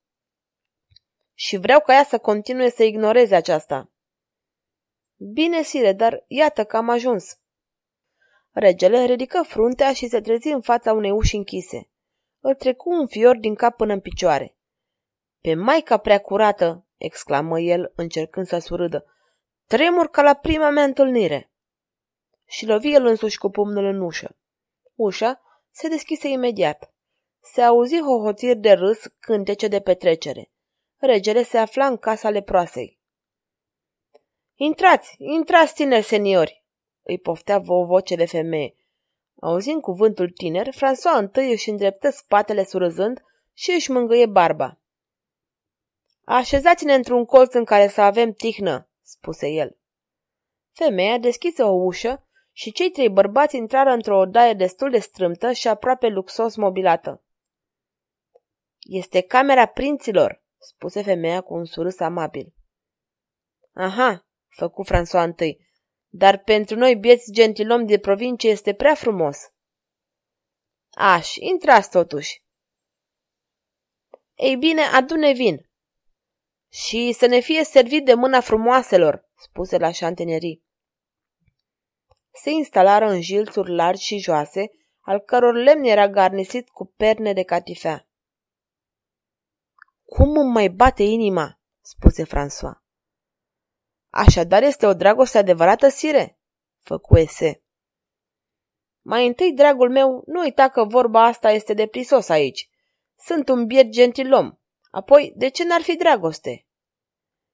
Și 1.33 1.57
vreau 1.57 1.79
ca 1.79 1.93
ea 1.93 2.03
să 2.03 2.17
continue 2.17 2.69
să 2.69 2.83
ignoreze 2.83 3.35
aceasta. 3.35 3.91
Bine, 5.23 5.61
sire, 5.61 5.93
dar 5.93 6.23
iată 6.27 6.63
că 6.63 6.77
am 6.77 6.89
ajuns. 6.89 7.39
Regele 8.51 9.05
ridică 9.05 9.43
fruntea 9.47 9.93
și 9.93 10.07
se 10.07 10.21
trezi 10.21 10.47
în 10.47 10.61
fața 10.61 10.93
unei 10.93 11.11
uși 11.11 11.35
închise. 11.35 11.89
Îl 12.39 12.55
trecu 12.55 12.89
un 12.89 13.07
fior 13.07 13.37
din 13.37 13.55
cap 13.55 13.75
până 13.75 13.93
în 13.93 13.99
picioare. 13.99 14.55
Pe 15.41 15.53
maica 15.53 15.97
prea 15.97 16.19
curată, 16.19 16.85
exclamă 16.97 17.59
el, 17.59 17.91
încercând 17.95 18.47
să 18.47 18.57
surâdă, 18.57 19.05
tremur 19.65 20.09
ca 20.09 20.21
la 20.21 20.33
prima 20.33 20.69
mea 20.69 20.83
întâlnire. 20.83 21.51
Și 22.45 22.65
lovi 22.65 22.93
el 22.93 23.05
însuși 23.05 23.37
cu 23.37 23.49
pumnul 23.49 23.85
în 23.85 24.01
ușă. 24.01 24.37
Ușa 24.95 25.41
se 25.71 25.87
deschise 25.87 26.27
imediat. 26.27 26.93
Se 27.39 27.61
auzi 27.61 27.99
hohotiri 27.99 28.59
de 28.59 28.71
râs, 28.71 29.05
cântece 29.19 29.67
de 29.67 29.79
petrecere. 29.79 30.51
Regele 30.97 31.43
se 31.43 31.57
afla 31.57 31.85
în 31.85 31.97
casa 31.97 32.29
leproasei. 32.29 33.00
Intrați, 34.63 35.15
intrați, 35.17 35.73
tineri 35.73 36.03
seniori!" 36.03 36.63
îi 37.01 37.19
poftea 37.19 37.61
o 37.65 37.85
voce 37.85 38.15
de 38.15 38.25
femeie. 38.25 38.75
Auzind 39.39 39.81
cuvântul 39.81 40.29
tineri, 40.29 40.75
François 40.75 41.17
întâi 41.17 41.51
își 41.51 41.69
îndreptă 41.69 42.09
spatele 42.09 42.63
surâzând 42.63 43.23
și 43.53 43.71
își 43.71 43.91
mângâie 43.91 44.25
barba. 44.25 44.79
Așezați-ne 46.23 46.93
într-un 46.93 47.25
colț 47.25 47.53
în 47.53 47.65
care 47.65 47.87
să 47.87 48.01
avem 48.01 48.31
tihnă, 48.31 48.89
spuse 49.01 49.47
el. 49.47 49.77
Femeia 50.71 51.17
deschise 51.17 51.63
o 51.63 51.71
ușă 51.71 52.27
și 52.51 52.71
cei 52.71 52.91
trei 52.91 53.09
bărbați 53.09 53.55
intrară 53.55 53.89
într-o 53.89 54.17
odaie 54.17 54.53
destul 54.53 54.89
de 54.89 54.99
strâmtă 54.99 55.51
și 55.51 55.67
aproape 55.67 56.07
luxos 56.07 56.55
mobilată. 56.55 57.23
Este 58.79 59.21
camera 59.21 59.65
prinților, 59.65 60.43
spuse 60.57 61.01
femeia 61.01 61.41
cu 61.41 61.53
un 61.53 61.65
surâs 61.65 61.99
amabil. 61.99 62.53
Aha, 63.73 64.25
făcu 64.51 64.83
François 64.85 65.23
întâi, 65.23 65.67
dar 66.09 66.43
pentru 66.43 66.75
noi 66.75 66.95
bieți 66.95 67.31
gentilom 67.31 67.85
de 67.85 67.99
provincie 67.99 68.49
este 68.49 68.73
prea 68.73 68.95
frumos. 68.95 69.37
Aș, 70.89 71.35
intrați 71.35 71.89
totuși. 71.89 72.43
Ei 74.35 74.55
bine, 74.55 74.81
adune 74.81 75.31
vin. 75.33 75.69
Și 76.71 77.11
să 77.11 77.25
ne 77.25 77.39
fie 77.39 77.63
servit 77.63 78.05
de 78.05 78.13
mâna 78.13 78.39
frumoaselor, 78.39 79.29
spuse 79.35 79.77
la 79.77 79.91
șantenerii. 79.91 80.63
Se 82.31 82.49
instalară 82.49 83.09
în 83.09 83.21
jilțuri 83.21 83.75
largi 83.75 84.03
și 84.03 84.17
joase, 84.17 84.71
al 84.99 85.19
căror 85.19 85.53
lemn 85.53 85.83
era 85.83 86.07
garnisit 86.07 86.69
cu 86.69 86.93
perne 86.97 87.33
de 87.33 87.43
catifea. 87.43 88.07
Cum 90.03 90.37
îmi 90.37 90.51
mai 90.51 90.69
bate 90.69 91.03
inima?" 91.03 91.59
spuse 91.81 92.25
François. 92.25 92.80
Așadar 94.11 94.63
este 94.63 94.85
o 94.85 94.93
dragoste 94.93 95.37
adevărată, 95.37 95.87
sire?" 95.87 96.39
făcu 96.79 97.17
Ese. 97.17 97.63
Mai 99.01 99.27
întâi, 99.27 99.53
dragul 99.53 99.89
meu, 99.89 100.23
nu 100.25 100.39
uita 100.39 100.69
că 100.69 100.83
vorba 100.83 101.25
asta 101.25 101.51
este 101.51 101.73
de 101.73 101.87
prisos 101.87 102.29
aici. 102.29 102.69
Sunt 103.17 103.49
un 103.49 103.65
biet 103.65 103.89
gentilom. 103.89 104.51
Apoi, 104.91 105.33
de 105.35 105.49
ce 105.49 105.63
n-ar 105.63 105.81
fi 105.81 105.95
dragoste? 105.95 106.65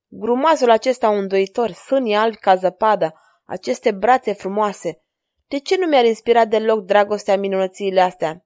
Grumazul 0.07 0.69
acesta 0.69 1.09
unduitor, 1.09 1.71
sânii 1.71 2.15
albi 2.15 2.37
ca 2.37 2.55
zăpada, 2.55 3.13
aceste 3.45 3.91
brațe 3.91 4.33
frumoase, 4.33 5.01
de 5.47 5.59
ce 5.59 5.77
nu 5.77 5.87
mi-ar 5.87 6.05
inspira 6.05 6.45
deloc 6.45 6.85
dragostea 6.85 7.37
minunățiile 7.37 8.01
astea? 8.01 8.45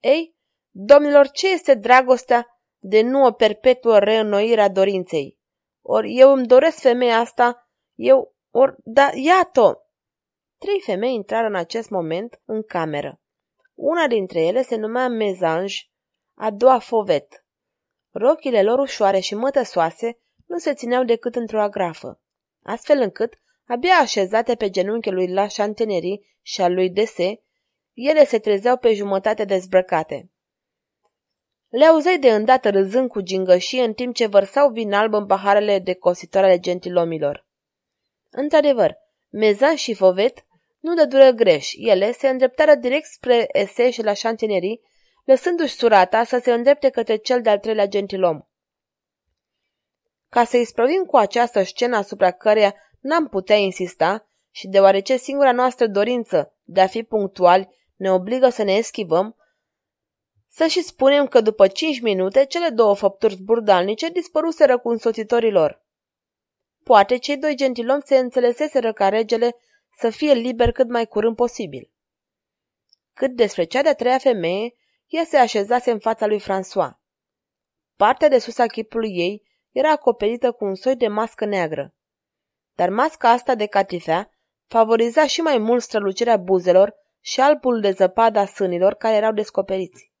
Ei, 0.00 0.36
domnilor, 0.70 1.30
ce 1.30 1.52
este 1.52 1.74
dragostea 1.74 2.46
de 2.78 3.02
nu 3.02 3.24
o 3.24 3.32
perpetuă 3.32 3.98
reînnoire 3.98 4.60
a 4.60 4.68
dorinței? 4.68 5.38
Ori 5.82 6.18
eu 6.18 6.32
îmi 6.32 6.46
doresc 6.46 6.80
femeia 6.80 7.18
asta, 7.18 7.68
eu, 7.94 8.34
ori, 8.50 8.74
da, 8.84 9.10
iată! 9.14 9.86
Trei 10.58 10.80
femei 10.80 11.14
intrară 11.14 11.46
în 11.46 11.54
acest 11.54 11.90
moment 11.90 12.40
în 12.44 12.62
cameră. 12.62 13.20
Una 13.74 14.06
dintre 14.06 14.40
ele 14.40 14.62
se 14.62 14.76
numea 14.76 15.08
Mezanj, 15.08 15.90
a 16.34 16.50
doua 16.50 16.78
Fovet. 16.78 17.44
Rochile 18.10 18.62
lor 18.62 18.78
ușoare 18.78 19.18
și 19.18 19.34
mătăsoase 19.34 20.18
nu 20.46 20.58
se 20.58 20.74
țineau 20.74 21.04
decât 21.04 21.34
într-o 21.34 21.62
agrafă, 21.62 22.20
astfel 22.62 23.00
încât, 23.00 23.34
abia 23.66 23.94
așezate 23.94 24.54
pe 24.54 24.70
genunchiul 24.70 25.14
lui 25.14 25.32
La 25.32 25.46
Chantenerie 25.46 26.20
și 26.42 26.60
al 26.60 26.74
lui 26.74 26.90
Dese, 26.90 27.42
ele 27.92 28.24
se 28.24 28.38
trezeau 28.38 28.76
pe 28.76 28.94
jumătate 28.94 29.44
dezbrăcate. 29.44 30.31
Le 31.72 31.84
auzeai 31.84 32.18
de 32.18 32.30
îndată 32.30 32.70
râzând 32.70 33.08
cu 33.08 33.20
gingășie 33.20 33.82
în 33.82 33.92
timp 33.92 34.14
ce 34.14 34.26
vărsau 34.26 34.70
vin 34.70 34.92
alb 34.92 35.14
în 35.14 35.26
paharele 35.26 35.78
de 35.78 35.94
cositoare 35.94 36.46
ale 36.46 36.58
gentilomilor. 36.58 37.46
Într-adevăr, 38.30 38.98
Mezan 39.28 39.74
și 39.74 39.94
Fovet 39.94 40.44
nu 40.80 40.94
de 40.94 41.04
dură 41.04 41.30
greș. 41.30 41.72
Ele 41.76 42.12
se 42.12 42.28
îndreptară 42.28 42.74
direct 42.74 43.06
spre 43.06 43.46
Ese 43.52 43.90
și 43.90 44.02
la 44.02 44.12
șantinerii, 44.12 44.80
lăsându-și 45.24 45.74
surata 45.74 46.24
să 46.24 46.38
se 46.42 46.52
îndrepte 46.52 46.88
către 46.88 47.16
cel 47.16 47.42
de-al 47.42 47.58
treilea 47.58 47.86
gentilom. 47.86 48.40
Ca 50.28 50.44
să 50.44 50.56
isprăvim 50.56 51.04
cu 51.04 51.16
această 51.16 51.62
scenă 51.62 51.96
asupra 51.96 52.30
căreia 52.30 52.74
n-am 53.00 53.28
putea 53.28 53.56
insista 53.56 54.26
și 54.50 54.68
deoarece 54.68 55.16
singura 55.16 55.52
noastră 55.52 55.86
dorință 55.86 56.54
de 56.64 56.80
a 56.80 56.86
fi 56.86 57.02
punctuali 57.02 57.68
ne 57.96 58.10
obligă 58.10 58.48
să 58.48 58.62
ne 58.62 58.72
eschivăm, 58.72 59.36
să 60.54 60.66
și 60.66 60.82
spunem 60.82 61.26
că 61.26 61.40
după 61.40 61.68
cinci 61.68 62.00
minute 62.00 62.44
cele 62.44 62.68
două 62.68 62.94
făpturi 62.94 63.42
burdalnice 63.42 64.08
dispăruseră 64.08 64.78
cu 64.78 64.88
însoțitorii 64.88 65.50
lor. 65.50 65.82
Poate 66.82 67.16
cei 67.16 67.36
doi 67.36 67.56
gentilomi 67.56 68.02
se 68.04 68.16
înțeleseseră 68.16 68.92
ca 68.92 69.08
regele 69.08 69.56
să 69.98 70.10
fie 70.10 70.32
liber 70.32 70.72
cât 70.72 70.88
mai 70.88 71.06
curând 71.06 71.36
posibil. 71.36 71.90
Cât 73.12 73.30
despre 73.30 73.64
cea 73.64 73.82
de-a 73.82 73.94
treia 73.94 74.18
femeie, 74.18 74.74
ea 75.06 75.24
se 75.24 75.36
așezase 75.36 75.90
în 75.90 75.98
fața 75.98 76.26
lui 76.26 76.40
François. 76.40 77.00
Partea 77.96 78.28
de 78.28 78.38
sus 78.38 78.58
a 78.58 78.66
chipului 78.66 79.10
ei 79.10 79.42
era 79.70 79.90
acoperită 79.90 80.52
cu 80.52 80.64
un 80.64 80.74
soi 80.74 80.96
de 80.96 81.08
mască 81.08 81.44
neagră. 81.44 81.94
Dar 82.74 82.90
masca 82.90 83.30
asta 83.30 83.54
de 83.54 83.66
catifea 83.66 84.30
favoriza 84.66 85.26
și 85.26 85.40
mai 85.40 85.58
mult 85.58 85.82
strălucirea 85.82 86.36
buzelor 86.36 86.94
și 87.20 87.40
albul 87.40 87.80
de 87.80 87.90
zăpadă 87.90 88.38
a 88.38 88.46
sânilor 88.46 88.94
care 88.94 89.16
erau 89.16 89.32
descoperiți. 89.32 90.11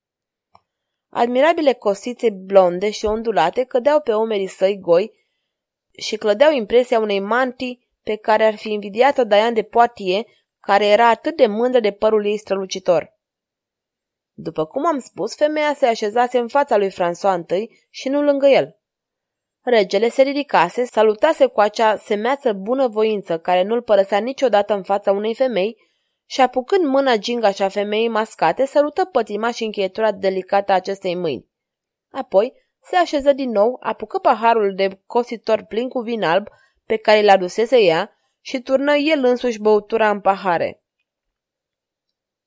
Admirabile 1.14 1.72
cosițe 1.72 2.30
blonde 2.30 2.90
și 2.90 3.04
ondulate 3.04 3.64
cădeau 3.64 4.00
pe 4.00 4.12
omerii 4.12 4.46
săi 4.46 4.78
goi 4.78 5.12
și 5.98 6.16
clădeau 6.16 6.52
impresia 6.52 6.98
unei 6.98 7.20
mantii 7.20 7.88
pe 8.02 8.16
care 8.16 8.44
ar 8.44 8.56
fi 8.56 8.72
invidiat-o 8.72 9.24
Diane 9.24 9.52
de 9.52 9.62
Poitiers, 9.62 10.26
care 10.60 10.86
era 10.86 11.08
atât 11.08 11.36
de 11.36 11.46
mândră 11.46 11.80
de 11.80 11.90
părul 11.90 12.26
ei 12.26 12.36
strălucitor. 12.36 13.18
După 14.32 14.64
cum 14.64 14.86
am 14.86 14.98
spus, 14.98 15.34
femeia 15.34 15.74
se 15.74 15.86
așezase 15.86 16.38
în 16.38 16.48
fața 16.48 16.76
lui 16.76 16.90
François 16.90 17.60
I 17.60 17.70
și 17.90 18.08
nu 18.08 18.22
lângă 18.22 18.46
el. 18.46 18.80
Regele 19.60 20.08
se 20.08 20.22
ridicase, 20.22 20.84
salutase 20.84 21.46
cu 21.46 21.60
acea 21.60 21.96
semeață 21.96 22.52
bunăvoință 22.52 23.38
care 23.38 23.62
nu-l 23.62 23.82
părăsea 23.82 24.18
niciodată 24.18 24.74
în 24.74 24.82
fața 24.82 25.12
unei 25.12 25.34
femei 25.34 25.76
și 26.32 26.40
apucând 26.40 26.84
mâna 26.84 27.16
gingașa 27.16 27.68
femeii 27.68 28.08
mascate, 28.08 28.66
sărută 28.66 29.04
pătima 29.04 29.50
și 29.50 29.64
încheietura 29.64 30.12
delicată 30.12 30.72
a 30.72 30.74
acestei 30.74 31.14
mâini. 31.14 31.48
Apoi 32.10 32.52
se 32.82 32.96
așeză 32.96 33.32
din 33.32 33.50
nou, 33.50 33.76
apucă 33.80 34.18
paharul 34.18 34.74
de 34.74 35.02
cositor 35.06 35.62
plin 35.62 35.88
cu 35.88 36.00
vin 36.00 36.22
alb 36.22 36.46
pe 36.84 36.96
care 36.96 37.22
l 37.22 37.28
adusese 37.28 37.78
ea 37.78 38.16
și 38.40 38.60
turnă 38.60 38.94
el 38.94 39.24
însuși 39.24 39.60
băutura 39.60 40.10
în 40.10 40.20
pahare. 40.20 40.82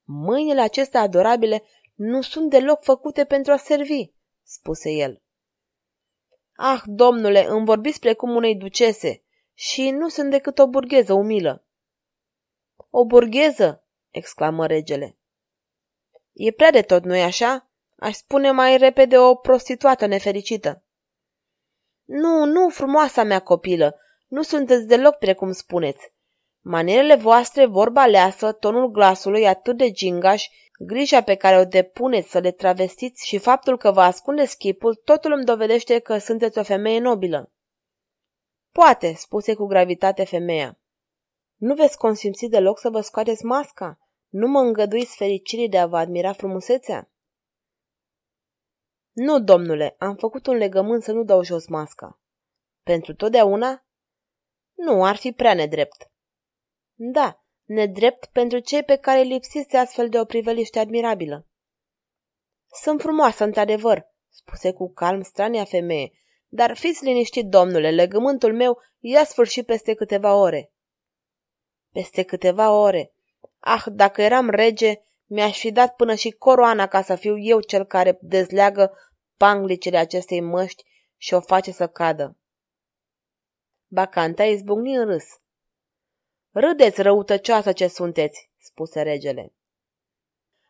Mâinile 0.04 0.62
acestea 0.62 1.02
adorabile 1.02 1.64
nu 1.94 2.22
sunt 2.22 2.50
deloc 2.50 2.84
făcute 2.84 3.26
pentru 3.26 3.52
a 3.52 3.58
servi, 3.58 4.12
spuse 4.44 4.92
el. 4.92 5.22
Ah, 6.56 6.82
domnule, 6.86 7.46
îmi 7.48 7.66
vorbiți 7.66 8.00
precum 8.00 8.36
unei 8.36 8.56
ducese 8.56 9.24
și 9.54 9.90
nu 9.90 10.08
sunt 10.08 10.30
decât 10.30 10.60
o 10.60 10.68
burgheză 10.68 11.14
umilă. 11.14 11.60
O 12.98 13.06
burgheză, 13.06 13.84
exclamă 14.10 14.68
regele. 14.68 15.18
E 16.34 16.52
prea 16.52 16.72
de 16.72 16.82
tot, 16.82 17.04
nu-i 17.04 17.22
așa? 17.22 17.70
Aș 17.96 18.16
spune 18.16 18.52
mai 18.52 18.78
repede 18.78 19.18
o 19.18 19.36
prostituată 19.36 20.06
nefericită. 20.06 20.84
Nu, 22.04 22.46
nu, 22.46 22.70
frumoasa 22.70 23.24
mea 23.24 23.40
copilă, 23.40 24.00
nu 24.28 24.42
sunteți 24.42 24.88
deloc 24.88 25.16
precum 25.16 25.52
spuneți. 25.52 26.14
Manierele 26.62 27.16
voastre, 27.16 27.66
vorba 27.66 28.06
leasă, 28.06 28.52
tonul 28.52 28.88
glasului 28.88 29.48
atât 29.48 29.78
de 29.78 29.92
gingaș, 29.92 30.48
grija 30.80 31.22
pe 31.22 31.36
care 31.36 31.58
o 31.60 31.66
depuneți 31.66 32.30
să 32.30 32.40
le 32.40 32.52
travestiți 32.52 33.28
și 33.28 33.38
faptul 33.38 33.78
că 33.78 33.92
vă 33.92 34.02
ascundeți 34.02 34.58
chipul, 34.58 34.96
totul 34.96 35.32
îmi 35.32 35.46
dovedește 35.46 36.00
că 36.00 36.18
sunteți 36.18 36.58
o 36.58 36.64
femeie 36.64 37.00
nobilă. 37.00 37.52
Poate, 38.72 39.14
spuse 39.14 39.54
cu 39.54 39.66
gravitate 39.66 40.24
femeia. 40.24 40.80
Nu 41.56 41.74
veți 41.74 41.98
consimți 41.98 42.46
deloc 42.46 42.80
să 42.80 42.90
vă 42.90 43.02
scoateți 43.02 43.46
masca? 43.46 44.00
Nu 44.30 44.48
mă 44.48 44.60
îngăduiți 44.60 45.16
fericirii 45.16 45.70
de 45.70 45.78
a 45.78 45.86
vă 45.86 45.98
admira 45.98 46.34
frumusețea? 46.34 47.10
Nu, 49.12 49.40
domnule, 49.40 49.96
am 49.98 50.16
făcut 50.16 50.48
un 50.48 50.56
legământ 50.56 51.04
să 51.04 51.12
nu 51.12 51.24
dau 51.24 51.44
jos 51.44 51.68
masca. 51.68 52.20
Pentru 52.84 53.16
totdeauna? 53.16 53.86
Nu, 54.74 55.06
ar 55.06 55.16
fi 55.16 55.32
prea 55.32 55.54
nedrept. 55.54 56.12
Da, 56.94 57.46
nedrept 57.64 58.26
pentru 58.26 58.60
cei 58.60 58.84
pe 58.84 58.96
care 58.96 59.22
lipsiste 59.22 59.78
astfel 59.78 60.10
de 60.10 60.20
o 60.20 60.26
priveliște 60.26 60.80
admirabilă. 60.80 61.48
Sunt 62.82 63.02
frumoasă, 63.02 63.44
într-adevăr, 63.44 64.14
spuse 64.30 64.74
cu 64.74 64.94
calm 64.94 65.22
strania 65.22 65.64
femeie, 65.64 66.12
dar 66.48 66.78
fiți 66.78 67.04
liniștit, 67.04 67.46
domnule, 67.46 67.92
legământul 67.92 68.54
meu 68.54 68.82
ia 69.00 69.24
sfârșit 69.24 69.66
peste 69.66 69.94
câteva 69.94 70.36
ore. 70.36 70.74
Peste 71.96 72.24
câteva 72.24 72.72
ore. 72.72 73.14
Ah, 73.60 73.84
dacă 73.92 74.22
eram 74.22 74.50
rege, 74.50 74.94
mi-aș 75.26 75.60
fi 75.60 75.72
dat 75.72 75.96
până 75.96 76.16
și 76.16 76.32
coroana 76.32 76.88
ca 76.88 77.02
să 77.02 77.16
fiu 77.16 77.38
eu 77.38 77.60
cel 77.60 77.86
care 77.86 78.18
dezleagă 78.22 78.98
panglicele 79.38 79.98
acestei 79.98 80.42
măști 80.42 80.84
și 81.18 81.34
o 81.34 81.40
face 81.40 81.72
să 81.72 81.88
cadă. 81.88 82.38
Bacanta 83.88 84.44
izbucni 84.44 84.96
în 84.96 85.06
râs. 85.06 85.26
Râdeți, 86.52 87.02
răutăcioasă 87.02 87.72
ce 87.72 87.88
sunteți, 87.88 88.50
spuse 88.58 89.02
regele. 89.02 89.54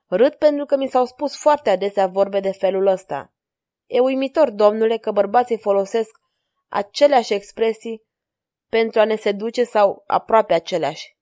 Râd 0.06 0.34
pentru 0.34 0.66
că 0.66 0.78
mi 0.78 0.88
s-au 0.88 1.06
spus 1.06 1.38
foarte 1.38 1.70
adesea 1.70 2.08
vorbe 2.08 2.40
de 2.40 2.52
felul 2.52 2.88
ăsta. 2.88 3.34
E 3.86 4.00
uimitor, 4.00 4.50
domnule, 4.50 4.98
că 4.98 5.12
bărbații 5.12 5.60
folosesc 5.60 6.20
aceleași 6.68 7.34
expresii 7.34 8.04
pentru 8.70 9.00
a 9.00 9.06
ne 9.06 9.16
seduce 9.16 9.64
sau 9.64 10.04
aproape 10.08 10.54
aceleași. 10.54 11.15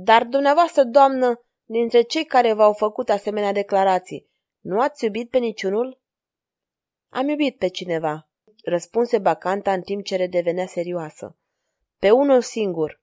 Dar 0.00 0.24
dumneavoastră, 0.24 0.84
doamnă, 0.84 1.44
dintre 1.64 2.02
cei 2.02 2.24
care 2.24 2.52
v-au 2.52 2.72
făcut 2.72 3.08
asemenea 3.08 3.52
declarații, 3.52 4.30
nu 4.60 4.80
ați 4.80 5.04
iubit 5.04 5.30
pe 5.30 5.38
niciunul? 5.38 6.00
Am 7.08 7.28
iubit 7.28 7.58
pe 7.58 7.68
cineva, 7.68 8.28
răspunse 8.64 9.18
Bacanta 9.18 9.72
în 9.72 9.82
timp 9.82 10.04
ce 10.04 10.16
redevenea 10.16 10.66
serioasă. 10.66 11.36
Pe 11.96 12.10
unul 12.10 12.42
singur. 12.42 13.02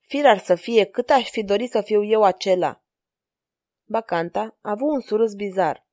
Firar 0.00 0.38
să 0.38 0.54
fie 0.54 0.84
cât 0.84 1.10
aș 1.10 1.30
fi 1.30 1.44
dorit 1.44 1.70
să 1.70 1.82
fiu 1.82 2.04
eu 2.04 2.22
acela. 2.22 2.82
Bacanta 3.84 4.58
a 4.60 4.70
avut 4.70 4.88
un 4.88 5.00
surâs 5.00 5.34
bizar. 5.34 5.86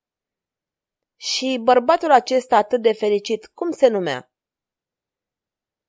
Și 1.16 1.60
bărbatul 1.64 2.12
acesta 2.12 2.58
atât 2.58 2.82
de 2.82 2.94
fericit, 2.94 3.48
cum 3.48 3.72
se 3.72 3.88
numea? 3.88 4.32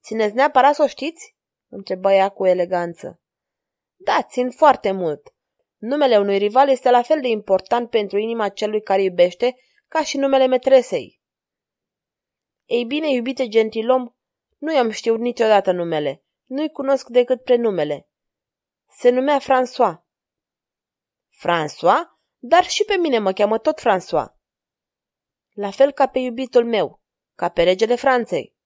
Țineți 0.02 0.34
neapărat 0.34 0.74
să 0.74 0.82
o 0.82 0.86
știți? 0.86 1.38
Întrebă 1.70 2.12
ea 2.12 2.28
cu 2.28 2.46
eleganță. 2.46 3.20
Da, 3.96 4.22
țin 4.22 4.50
foarte 4.50 4.90
mult. 4.90 5.34
Numele 5.76 6.18
unui 6.18 6.38
rival 6.38 6.68
este 6.68 6.90
la 6.90 7.02
fel 7.02 7.20
de 7.20 7.28
important 7.28 7.90
pentru 7.90 8.18
inima 8.18 8.48
celui 8.48 8.82
care 8.82 9.02
iubește 9.02 9.56
ca 9.88 10.02
și 10.02 10.16
numele 10.16 10.46
metresei. 10.46 11.20
Ei 12.64 12.84
bine, 12.84 13.10
iubite 13.10 13.48
gentilom, 13.48 14.14
nu 14.58 14.74
i-am 14.74 14.90
știut 14.90 15.18
niciodată 15.18 15.72
numele. 15.72 16.24
Nu-i 16.44 16.70
cunosc 16.70 17.08
decât 17.08 17.42
prenumele. 17.42 18.08
Se 18.88 19.10
numea 19.10 19.40
François. 19.40 19.94
François? 21.42 22.18
Dar 22.38 22.64
și 22.64 22.84
pe 22.84 22.96
mine 22.96 23.18
mă 23.18 23.32
cheamă 23.32 23.58
tot 23.58 23.80
François. 23.80 24.38
La 25.52 25.70
fel 25.70 25.92
ca 25.92 26.06
pe 26.06 26.18
iubitul 26.18 26.64
meu, 26.64 27.00
ca 27.34 27.48
pe 27.48 27.62
regele 27.62 27.94
Franței. 27.94 28.56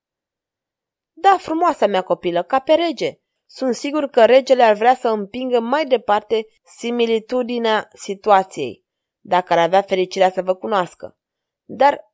Da, 1.24 1.36
frumoasa 1.38 1.86
mea 1.86 2.02
copilă, 2.02 2.42
ca 2.42 2.58
pe 2.58 2.74
rege. 2.74 3.18
Sunt 3.46 3.74
sigur 3.74 4.06
că 4.06 4.24
regele 4.24 4.62
ar 4.62 4.74
vrea 4.74 4.94
să 4.94 5.08
împingă 5.08 5.60
mai 5.60 5.86
departe 5.86 6.46
similitudinea 6.78 7.88
situației, 7.92 8.84
dacă 9.20 9.52
ar 9.52 9.58
avea 9.58 9.82
fericirea 9.82 10.30
să 10.30 10.42
vă 10.42 10.54
cunoască. 10.54 11.18
Dar 11.64 12.12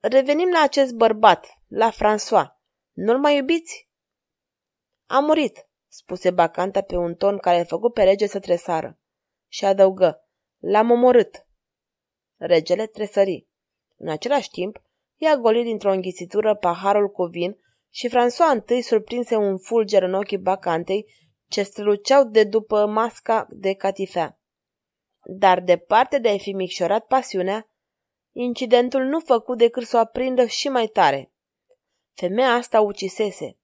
revenim 0.00 0.50
la 0.50 0.60
acest 0.62 0.92
bărbat, 0.92 1.46
la 1.68 1.90
François. 1.90 2.46
Nu-l 2.92 3.18
mai 3.18 3.36
iubiți? 3.36 3.88
A 5.06 5.18
murit, 5.18 5.68
spuse 5.88 6.30
Bacanta 6.30 6.80
pe 6.80 6.96
un 6.96 7.14
ton 7.14 7.38
care 7.38 7.60
a 7.60 7.64
făcut 7.64 7.92
pe 7.92 8.02
rege 8.02 8.26
să 8.26 8.40
tresară. 8.40 8.98
Și 9.48 9.64
adăugă, 9.64 10.28
l-am 10.58 10.90
omorât. 10.90 11.46
Regele 12.36 12.86
tresări. 12.86 13.46
În 13.96 14.08
același 14.08 14.50
timp, 14.50 14.82
i-a 15.16 15.36
golit 15.36 15.64
dintr-o 15.64 15.92
înghisitură 15.92 16.54
paharul 16.54 17.08
cu 17.08 17.24
vin 17.24 17.58
și 17.90 18.08
François 18.08 18.52
întâi 18.52 18.82
surprinse 18.82 19.36
un 19.36 19.58
fulger 19.58 20.02
în 20.02 20.14
ochii 20.14 20.38
bacantei 20.38 21.06
ce 21.48 21.62
străluceau 21.62 22.24
de 22.24 22.44
după 22.44 22.86
masca 22.86 23.46
de 23.50 23.74
catifea. 23.74 24.40
Dar 25.24 25.60
departe 25.60 26.18
de 26.18 26.28
a 26.28 26.36
fi 26.36 26.52
micșorat 26.52 27.06
pasiunea, 27.06 27.70
incidentul 28.32 29.02
nu 29.02 29.20
făcu 29.20 29.54
decât 29.54 29.86
să 29.86 29.96
o 29.96 30.00
aprindă 30.00 30.46
și 30.46 30.68
mai 30.68 30.86
tare. 30.86 31.32
Femeia 32.12 32.52
asta 32.52 32.80
ucisese. 32.80 33.58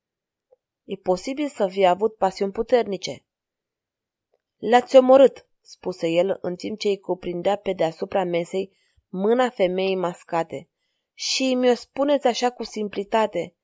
E 0.85 0.97
posibil 0.97 1.49
să 1.49 1.69
fie 1.69 1.87
avut 1.87 2.17
pasiuni 2.17 2.53
puternice. 2.53 3.25
L-ați 4.57 4.97
omorât, 4.97 5.47
spuse 5.61 6.09
el 6.09 6.39
în 6.41 6.57
timp 6.57 6.79
ce 6.79 6.89
îi 6.89 6.99
cuprindea 6.99 7.57
pe 7.57 7.73
deasupra 7.73 8.25
mesei 8.25 8.77
mâna 9.09 9.51
femeii 9.51 9.97
mascate. 9.97 10.69
Și 11.15 11.55
mi-o 11.55 11.75
spuneți 11.75 12.27
așa 12.27 12.51
cu 12.51 12.63
simplitate. 12.63 13.56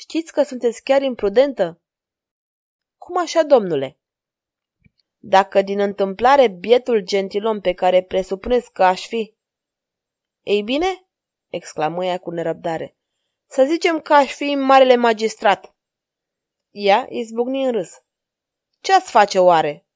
Știți 0.00 0.32
că 0.32 0.42
sunteți 0.42 0.82
chiar 0.82 1.02
imprudentă? 1.02 1.80
Cum 2.96 3.18
așa, 3.18 3.42
domnule? 3.42 3.98
Dacă 5.18 5.62
din 5.62 5.80
întâmplare 5.80 6.48
bietul 6.48 7.00
gentilom 7.00 7.60
pe 7.60 7.72
care 7.72 8.02
presupuneți 8.02 8.72
că 8.72 8.84
aș 8.84 9.06
fi... 9.06 9.36
Ei 10.42 10.62
bine, 10.62 11.08
exclamă 11.48 12.04
ea 12.04 12.18
cu 12.18 12.30
nerăbdare, 12.30 12.96
să 13.46 13.64
zicem 13.64 14.00
că 14.00 14.14
aș 14.14 14.34
fi 14.34 14.54
marele 14.54 14.96
magistrat. 14.96 15.74
Ea 16.70 17.06
izbucni 17.08 17.64
în 17.64 17.72
râs. 17.72 17.90
Ce 18.80 18.94
ați 18.94 19.10
face 19.10 19.38
oare? 19.38 19.86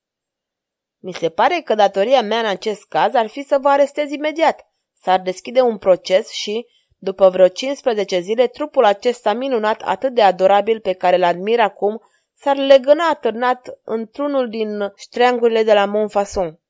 Mi 0.99 1.13
se 1.13 1.31
pare 1.31 1.61
că 1.61 1.75
datoria 1.75 2.23
mea 2.23 2.39
în 2.39 2.47
acest 2.47 2.85
caz 2.85 3.15
ar 3.15 3.27
fi 3.27 3.43
să 3.43 3.59
vă 3.59 3.69
arestez 3.69 4.11
imediat. 4.11 4.67
S-ar 4.93 5.21
deschide 5.21 5.61
un 5.61 5.79
proces 5.79 6.31
și, 6.31 6.67
după 7.05 7.29
vreo 7.29 7.49
15 7.49 8.21
zile, 8.21 8.47
trupul 8.47 8.85
acesta 8.85 9.33
minunat, 9.33 9.83
atât 9.83 10.15
de 10.15 10.23
adorabil 10.23 10.81
pe 10.81 10.93
care 10.93 11.17
îl 11.17 11.23
admir 11.23 11.61
acum, 11.61 12.03
s-ar 12.35 12.57
legăna 12.57 13.09
atârnat 13.09 13.81
într-unul 13.85 14.49
din 14.49 14.93
ștreangurile 14.97 15.63
de 15.63 15.73
la 15.73 15.85
Montfaucon. 15.85 16.61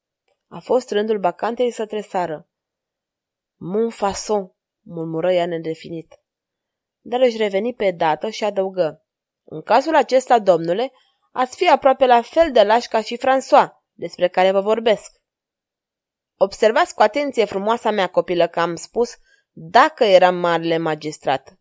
A 0.49 0.59
fost 0.59 0.91
rândul 0.91 1.19
bacantei 1.19 1.71
să 1.71 1.87
tresară. 1.87 2.49
Montfaucon, 3.57 4.53
murmură 4.81 5.33
ea 5.33 5.47
nedefinit. 5.47 6.21
Dar 7.01 7.21
își 7.21 7.37
reveni 7.37 7.75
pe 7.75 7.91
dată 7.91 8.29
și 8.29 8.45
adăugă. 8.45 9.05
În 9.45 9.63
cazul 9.63 9.95
acesta, 9.95 10.39
domnule, 10.39 10.93
ați 11.33 11.57
fi 11.57 11.69
aproape 11.69 12.07
la 12.07 12.23
fel 12.23 12.53
de 12.53 12.63
lași 12.63 12.89
ca 12.89 13.01
și 13.01 13.19
François, 13.19 13.69
despre 13.93 14.29
care 14.29 14.51
vă 14.51 14.61
vorbesc. 14.61 15.21
Observați 16.37 16.95
cu 16.95 17.03
atenție 17.03 17.45
frumoasa 17.45 17.91
mea 17.91 18.07
copilă 18.07 18.47
că 18.47 18.61
am 18.61 18.75
spus 18.75 19.17
dacă 19.53 20.05
eram 20.05 20.35
marele 20.35 20.79
magistrat. 20.79 21.59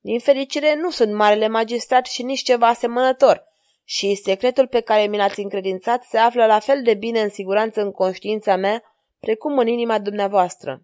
Din 0.00 0.18
fericire, 0.18 0.74
nu 0.74 0.90
sunt 0.90 1.14
marele 1.14 1.48
magistrat 1.48 2.06
și 2.06 2.22
nici 2.22 2.42
ceva 2.42 2.66
asemănător 2.66 3.50
și 3.84 4.14
secretul 4.14 4.66
pe 4.66 4.80
care 4.80 5.06
mi 5.06 5.16
l-ați 5.16 5.40
încredințat 5.40 6.04
se 6.04 6.18
află 6.18 6.46
la 6.46 6.58
fel 6.58 6.82
de 6.82 6.94
bine 6.94 7.20
în 7.20 7.28
siguranță 7.28 7.80
în 7.80 7.92
conștiința 7.92 8.56
mea 8.56 8.82
precum 9.18 9.58
în 9.58 9.66
inima 9.66 9.98
dumneavoastră. 9.98 10.82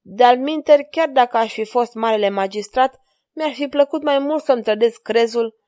De-al 0.00 0.38
minter, 0.38 0.82
chiar 0.82 1.08
dacă 1.08 1.36
aș 1.36 1.52
fi 1.52 1.64
fost 1.64 1.94
marele 1.94 2.28
magistrat, 2.28 3.00
mi-ar 3.32 3.52
fi 3.52 3.68
plăcut 3.68 4.02
mai 4.02 4.18
mult 4.18 4.42
să-mi 4.42 4.62
trădesc 4.62 5.02
crezul. 5.02 5.58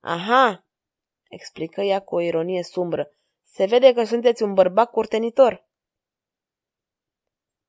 Aha, 0.00 0.66
explică 1.28 1.80
ea 1.80 2.00
cu 2.00 2.14
o 2.14 2.20
ironie 2.20 2.62
sumbră, 2.62 3.12
se 3.42 3.64
vede 3.64 3.92
că 3.92 4.04
sunteți 4.04 4.42
un 4.42 4.54
bărbat 4.54 4.90
curtenitor. 4.90 5.67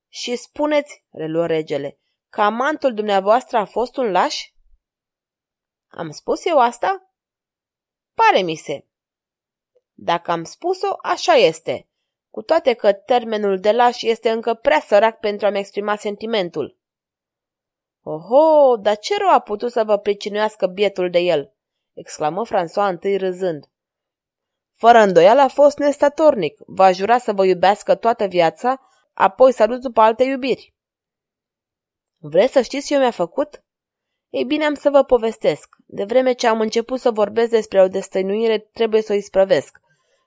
Și 0.09 0.35
spuneți, 0.35 1.05
reluă 1.09 1.45
regele, 1.45 1.99
că 2.29 2.41
amantul 2.41 2.93
dumneavoastră 2.93 3.57
a 3.57 3.65
fost 3.65 3.97
un 3.97 4.11
laș? 4.11 4.51
Am 5.87 6.11
spus 6.11 6.45
eu 6.45 6.59
asta? 6.59 7.13
Pare 8.13 8.41
mi 8.41 8.55
se. 8.55 8.85
Dacă 9.93 10.31
am 10.31 10.43
spus-o, 10.43 10.95
așa 11.01 11.33
este, 11.33 11.89
cu 12.29 12.41
toate 12.41 12.73
că 12.73 12.93
termenul 12.93 13.59
de 13.59 13.71
laș 13.71 14.01
este 14.01 14.29
încă 14.29 14.53
prea 14.53 14.79
sărac 14.79 15.19
pentru 15.19 15.45
a-mi 15.45 15.59
exprima 15.59 15.95
sentimentul. 15.95 16.77
Oho, 18.03 18.75
dar 18.77 18.97
ce 18.97 19.17
rău 19.17 19.29
a 19.29 19.39
putut 19.39 19.71
să 19.71 19.83
vă 19.83 19.97
pricinuiască 19.97 20.67
bietul 20.67 21.09
de 21.09 21.19
el? 21.19 21.53
exclamă 21.93 22.45
François 22.45 22.89
întâi 22.89 23.17
râzând. 23.17 23.69
Fără 24.73 24.97
îndoială 24.97 25.41
a 25.41 25.47
fost 25.47 25.77
nestatornic, 25.77 26.59
va 26.65 26.91
jura 26.91 27.17
să 27.17 27.33
vă 27.33 27.45
iubească 27.45 27.95
toată 27.95 28.25
viața, 28.25 28.81
apoi 29.19 29.53
să 29.53 29.63
aduți 29.63 29.81
după 29.81 30.01
alte 30.01 30.23
iubiri. 30.23 30.73
Vreți 32.17 32.53
să 32.53 32.61
știți 32.61 32.87
ce 32.87 32.97
mi-a 32.97 33.11
făcut? 33.11 33.63
Ei 34.29 34.45
bine, 34.45 34.65
am 34.65 34.73
să 34.73 34.89
vă 34.89 35.03
povestesc. 35.03 35.75
De 35.85 36.03
vreme 36.03 36.33
ce 36.33 36.47
am 36.47 36.59
început 36.59 36.99
să 36.99 37.11
vorbesc 37.11 37.49
despre 37.49 37.81
o 37.81 37.87
destăinuire, 37.87 38.57
trebuie 38.57 39.01
să 39.01 39.13
o 39.13 39.15
isprăvesc. 39.15 39.79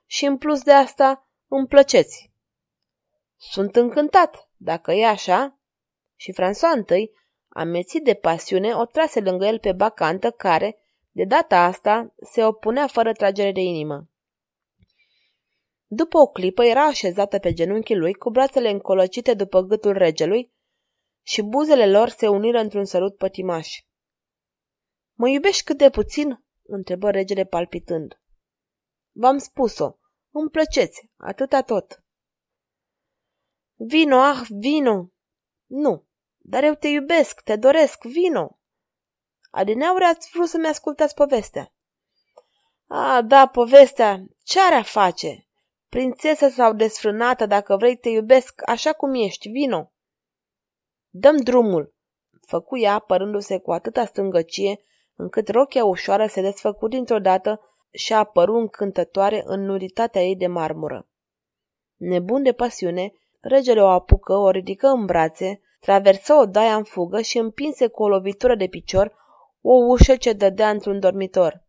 Și 0.05 0.25
în 0.25 0.37
plus 0.37 0.61
de 0.61 0.71
asta, 0.71 1.27
îmi 1.47 1.67
plăceți. 1.67 2.31
Sunt 3.37 3.75
încântat, 3.75 4.49
dacă 4.57 4.91
e 4.91 5.05
așa. 5.05 5.59
Și 6.15 6.33
François 6.33 6.75
întâi, 6.75 7.11
amețit 7.47 8.03
de 8.03 8.13
pasiune, 8.13 8.73
o 8.73 8.85
trase 8.85 9.19
lângă 9.19 9.45
el 9.45 9.59
pe 9.59 9.71
bacantă 9.71 10.31
care, 10.31 10.77
de 11.11 11.23
data 11.23 11.63
asta, 11.63 12.13
se 12.21 12.45
opunea 12.45 12.87
fără 12.87 13.13
tragere 13.13 13.51
de 13.51 13.61
inimă. 13.61 14.07
După 15.95 16.17
o 16.17 16.27
clipă 16.27 16.63
era 16.63 16.85
așezată 16.85 17.39
pe 17.39 17.53
genunchii 17.53 17.95
lui, 17.95 18.13
cu 18.13 18.29
brațele 18.29 18.69
încolăcite 18.69 19.33
după 19.33 19.61
gâtul 19.61 19.93
regelui, 19.93 20.53
și 21.25 21.41
buzele 21.41 21.91
lor 21.91 22.09
se 22.09 22.27
uniră 22.27 22.59
într-un 22.59 22.85
sărut 22.85 23.17
pătimaș. 23.17 23.79
Mă 25.13 25.29
iubești 25.29 25.63
cât 25.63 25.77
de 25.77 25.89
puțin?" 25.89 26.45
întrebă 26.61 27.11
regele 27.11 27.45
palpitând. 27.45 28.21
V-am 29.11 29.37
spus-o. 29.37 29.97
Îmi 30.31 30.49
plăceți, 30.49 31.09
atâta 31.17 31.61
tot." 31.61 32.03
Vino, 33.75 34.19
ah, 34.19 34.47
vino!" 34.49 35.09
Nu, 35.65 36.07
dar 36.37 36.63
eu 36.63 36.73
te 36.73 36.87
iubesc, 36.87 37.41
te 37.41 37.55
doresc, 37.55 38.03
vino!" 38.03 38.59
Adineauri 39.51 40.03
ați 40.03 40.29
vrut 40.33 40.47
să-mi 40.47 40.67
ascultați 40.67 41.13
povestea. 41.13 41.73
A, 42.87 43.21
da, 43.21 43.47
povestea, 43.47 44.25
ce 44.43 44.59
are 44.59 44.75
a 44.75 44.83
face? 44.83 45.47
Prințesă 45.93 46.47
sau 46.47 46.73
desfrânată, 46.73 47.45
dacă 47.45 47.75
vrei, 47.77 47.95
te 47.95 48.09
iubesc 48.09 48.61
așa 48.65 48.93
cum 48.93 49.13
ești, 49.13 49.49
vino. 49.49 49.91
Dăm 51.09 51.37
drumul, 51.37 51.93
făcu 52.47 52.77
ea, 52.77 52.93
apărându-se 52.93 53.59
cu 53.59 53.71
atâta 53.71 54.05
stângăcie, 54.05 54.79
încât 55.15 55.49
rochia 55.49 55.85
ușoară 55.85 56.25
se 56.25 56.41
desfăcu 56.41 56.87
dintr-o 56.87 57.19
dată 57.19 57.61
și 57.91 58.13
a 58.13 58.17
apărut 58.17 58.55
încântătoare 58.55 59.43
în 59.45 59.61
nuditatea 59.61 60.21
ei 60.21 60.35
de 60.35 60.47
marmură. 60.47 61.07
Nebun 61.95 62.43
de 62.43 62.51
pasiune, 62.51 63.13
regele 63.39 63.81
o 63.81 63.87
apucă, 63.87 64.33
o 64.33 64.49
ridică 64.49 64.87
în 64.87 65.05
brațe, 65.05 65.61
traversă 65.79 66.33
o 66.33 66.45
daia 66.45 66.75
în 66.75 66.83
fugă 66.83 67.21
și 67.21 67.37
împinse 67.37 67.87
cu 67.87 68.03
o 68.03 68.07
lovitură 68.07 68.55
de 68.55 68.67
picior 68.67 69.13
o 69.61 69.73
ușă 69.73 70.15
ce 70.15 70.33
dădea 70.33 70.69
într-un 70.69 70.99
dormitor. 70.99 71.63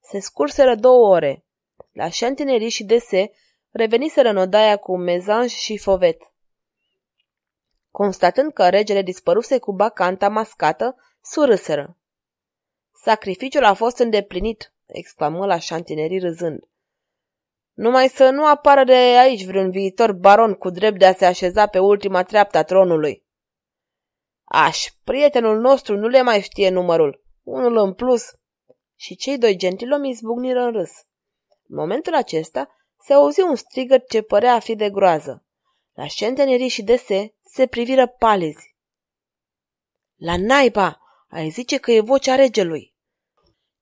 Se 0.00 0.18
scurseră 0.18 0.74
două 0.74 1.08
ore. 1.08 1.44
La 1.92 2.08
Chantinerie 2.08 2.68
și 2.68 2.84
Dese 2.84 3.32
reveniseră 3.74 4.28
în 4.28 4.36
odaia 4.36 4.76
cu 4.76 4.96
mezanj 4.96 5.50
și 5.50 5.78
fovet. 5.78 6.22
Constatând 7.90 8.52
că 8.52 8.68
regele 8.68 9.02
dispăruse 9.02 9.58
cu 9.58 9.72
bacanta 9.72 10.28
mascată, 10.28 10.96
surâseră. 11.22 11.96
Sacrificiul 12.92 13.64
a 13.64 13.74
fost 13.74 13.98
îndeplinit, 13.98 14.72
exclamă 14.86 15.46
la 15.46 15.58
șantinerii 15.58 16.18
râzând. 16.18 16.68
Numai 17.72 18.08
să 18.08 18.30
nu 18.30 18.46
apară 18.46 18.84
de 18.84 18.92
aici 18.92 19.44
vreun 19.44 19.70
viitor 19.70 20.12
baron 20.12 20.54
cu 20.54 20.70
drept 20.70 20.98
de 20.98 21.06
a 21.06 21.12
se 21.12 21.26
așeza 21.26 21.66
pe 21.66 21.78
ultima 21.78 22.22
treaptă 22.22 22.58
a 22.58 22.62
tronului. 22.62 23.24
Aș, 24.44 24.86
prietenul 25.04 25.60
nostru 25.60 25.96
nu 25.96 26.08
le 26.08 26.22
mai 26.22 26.40
știe 26.40 26.70
numărul. 26.70 27.24
Unul 27.42 27.76
în 27.76 27.94
plus. 27.94 28.24
Și 28.94 29.16
cei 29.16 29.38
doi 29.38 29.56
gentilomi 29.56 30.08
izbucniră 30.08 30.60
în 30.60 30.72
râs. 30.72 30.90
În 31.68 31.76
momentul 31.76 32.14
acesta 32.14 32.68
se 33.04 33.12
auzi 33.12 33.40
un 33.40 33.56
strigăt 33.56 34.08
ce 34.08 34.22
părea 34.22 34.54
a 34.54 34.58
fi 34.58 34.74
de 34.74 34.90
groază. 34.90 35.44
La 35.92 36.06
șentenerii 36.06 36.68
și 36.68 36.82
dese 36.82 37.34
se 37.44 37.66
priviră 37.66 38.06
palizi. 38.06 38.76
La 40.14 40.36
naiba! 40.36 40.98
Ai 41.28 41.48
zice 41.48 41.78
că 41.78 41.92
e 41.92 42.00
vocea 42.00 42.34
regelui. 42.34 42.94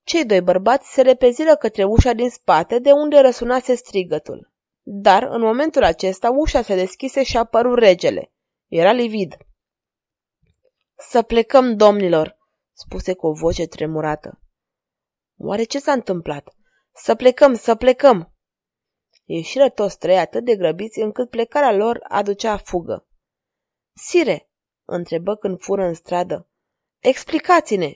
Cei 0.04 0.24
doi 0.24 0.40
bărbați 0.40 0.92
se 0.92 1.02
repeziră 1.02 1.56
către 1.56 1.84
ușa 1.84 2.12
din 2.12 2.30
spate, 2.30 2.78
de 2.78 2.92
unde 2.92 3.18
răsunase 3.18 3.74
strigătul. 3.74 4.52
Dar, 4.82 5.22
în 5.22 5.40
momentul 5.40 5.82
acesta, 5.82 6.30
ușa 6.30 6.62
se 6.62 6.74
deschise 6.74 7.22
și 7.22 7.36
apăru 7.36 7.74
regele. 7.74 8.32
Era 8.66 8.92
livid. 8.92 9.36
Să 11.10 11.22
plecăm, 11.22 11.76
domnilor, 11.76 12.38
spuse 12.72 13.14
cu 13.14 13.26
o 13.26 13.32
voce 13.32 13.66
tremurată. 13.66 14.40
Oare 15.36 15.62
ce 15.62 15.78
s-a 15.78 15.92
întâmplat? 15.92 16.54
Să 16.94 17.14
plecăm, 17.14 17.54
să 17.54 17.74
plecăm! 17.74 18.31
Ieșiră 19.24 19.70
toți 19.70 19.98
trei 19.98 20.18
atât 20.18 20.44
de 20.44 20.56
grăbiți 20.56 21.00
încât 21.00 21.30
plecarea 21.30 21.72
lor 21.72 22.04
aducea 22.08 22.56
fugă. 22.56 23.06
Sire, 23.94 24.50
întrebă 24.84 25.36
când 25.36 25.60
fură 25.60 25.84
în 25.84 25.94
stradă, 25.94 26.48
explicați-ne! 26.98 27.92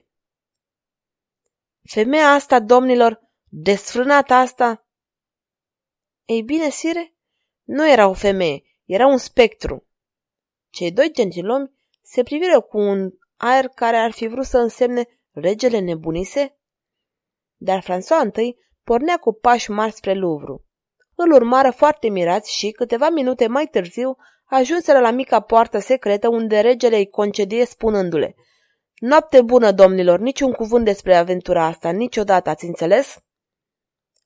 Femeia 1.83 2.33
asta, 2.33 2.61
domnilor, 2.61 3.21
desfrânată 3.49 4.35
asta... 4.35 4.87
Ei 6.25 6.43
bine, 6.43 6.69
sire, 6.69 7.17
nu 7.63 7.91
era 7.91 8.09
o 8.09 8.13
femeie, 8.13 8.63
era 8.85 9.07
un 9.07 9.19
spectru. 9.19 9.87
Cei 10.71 10.93
doi 10.93 11.13
gentilomi 11.13 11.73
se 12.03 12.23
priviră 12.23 12.61
cu 12.61 12.79
un 12.79 13.11
aer 13.37 13.69
care 13.69 13.97
ar 13.97 14.11
fi 14.11 14.27
vrut 14.27 14.45
să 14.45 14.59
însemne 14.59 15.21
regele 15.31 15.79
nebunise? 15.79 16.59
Dar 17.57 17.83
François 17.83 18.37
I 18.37 18.57
pornea 18.85 19.17
cu 19.17 19.33
pași 19.33 19.71
mari 19.71 19.93
spre 19.93 20.15
Louvre. 20.15 20.66
Îl 21.17 21.33
urmară 21.33 21.71
foarte 21.71 22.09
mirați 22.09 22.57
și, 22.57 22.71
câteva 22.71 23.09
minute 23.09 23.47
mai 23.47 23.67
târziu, 23.67 24.17
ajunseră 24.45 24.99
la 24.99 25.11
mica 25.11 25.41
poartă 25.41 25.79
secretă 25.79 26.29
unde 26.29 26.61
regele 26.61 26.97
îi 26.97 27.09
concedie 27.09 27.65
spunându-le 27.65 28.35
Noapte 28.99 29.43
bună, 29.43 29.73
domnilor, 29.73 30.19
niciun 30.19 30.53
cuvânt 30.53 30.85
despre 30.85 31.17
aventura 31.17 31.65
asta, 31.65 31.91
niciodată, 31.91 32.51
ați 32.51 32.65
înțeles? 32.65 33.19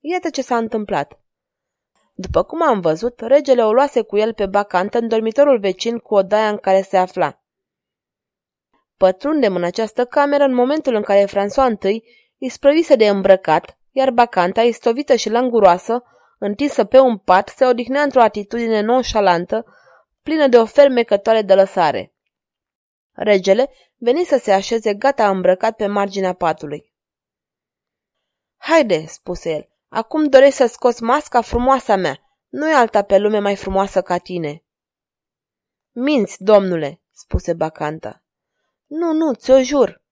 Iată 0.01 0.31
ce 0.31 0.43
s-a 0.43 0.57
întâmplat. 0.57 1.21
După 2.15 2.43
cum 2.43 2.63
am 2.63 2.81
văzut, 2.81 3.21
regele 3.21 3.65
o 3.65 3.73
luase 3.73 4.03
cu 4.03 4.17
el 4.17 4.35
pe 4.35 4.47
bacantă 4.47 4.99
în 4.99 5.09
dormitorul 5.09 5.59
vecin 5.59 5.99
cu 5.99 6.15
odaia 6.15 6.49
în 6.49 6.57
care 6.57 6.83
se 6.83 6.97
afla. 6.97 7.43
Pătrundem 8.97 9.55
în 9.55 9.65
această 9.65 10.05
cameră 10.05 10.45
în 10.45 10.55
momentul 10.55 10.95
în 10.95 11.03
care 11.03 11.25
François 11.25 11.83
I 11.83 12.03
îi 12.39 12.49
sprăvise 12.49 12.95
de 12.95 13.09
îmbrăcat, 13.09 13.79
iar 13.91 14.11
bacanta, 14.11 14.63
istovită 14.63 15.15
și 15.15 15.31
languroasă, 15.31 16.03
întinsă 16.41 16.85
pe 16.85 16.99
un 16.99 17.19
pat, 17.19 17.49
se 17.49 17.65
odihnea 17.65 18.03
într-o 18.03 18.23
atitudine 18.23 18.81
nonșalantă, 18.81 19.65
plină 20.23 20.47
de 20.47 20.59
o 20.59 20.65
fermecătoare 20.65 21.43
de 21.43 21.55
lăsare. 21.55 22.15
Regele 23.13 23.71
veni 23.97 24.25
să 24.25 24.39
se 24.39 24.53
așeze 24.53 24.95
gata 24.95 25.29
îmbrăcat 25.29 25.77
pe 25.77 25.87
marginea 25.87 26.33
patului. 26.33 26.93
Haide, 28.57 29.07
spuse 29.07 29.51
el, 29.51 29.69
acum 29.89 30.25
doresc 30.25 30.57
să 30.57 30.67
scoți 30.67 31.03
masca 31.03 31.41
frumoasa 31.41 31.97
mea. 31.97 32.19
Nu 32.49 32.71
e 32.71 32.75
alta 32.75 33.03
pe 33.03 33.19
lume 33.19 33.39
mai 33.39 33.57
frumoasă 33.57 34.03
ca 34.03 34.19
tine. 34.19 34.65
Minți, 35.91 36.43
domnule, 36.43 37.03
spuse 37.11 37.55
Bacanta. 37.55 38.23
Nu, 38.87 39.13
nu, 39.13 39.35
ți-o 39.35 39.63
jur. 39.63 40.03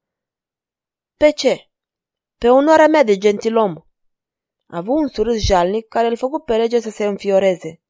Pe 1.17 1.31
ce? 1.31 1.71
Pe 2.39 2.49
onoarea 2.49 2.87
mea 2.87 3.03
de 3.05 3.19
gentilom. 3.19 3.88
A 4.71 4.77
avut 4.77 4.97
un 4.97 5.09
surâs 5.09 5.41
jalnic 5.41 5.89
care 5.89 6.07
îl 6.07 6.17
făcut 6.17 6.45
pe 6.45 6.57
rege 6.57 6.81
să 6.81 6.91
se 6.91 7.05
înfioreze. 7.05 7.81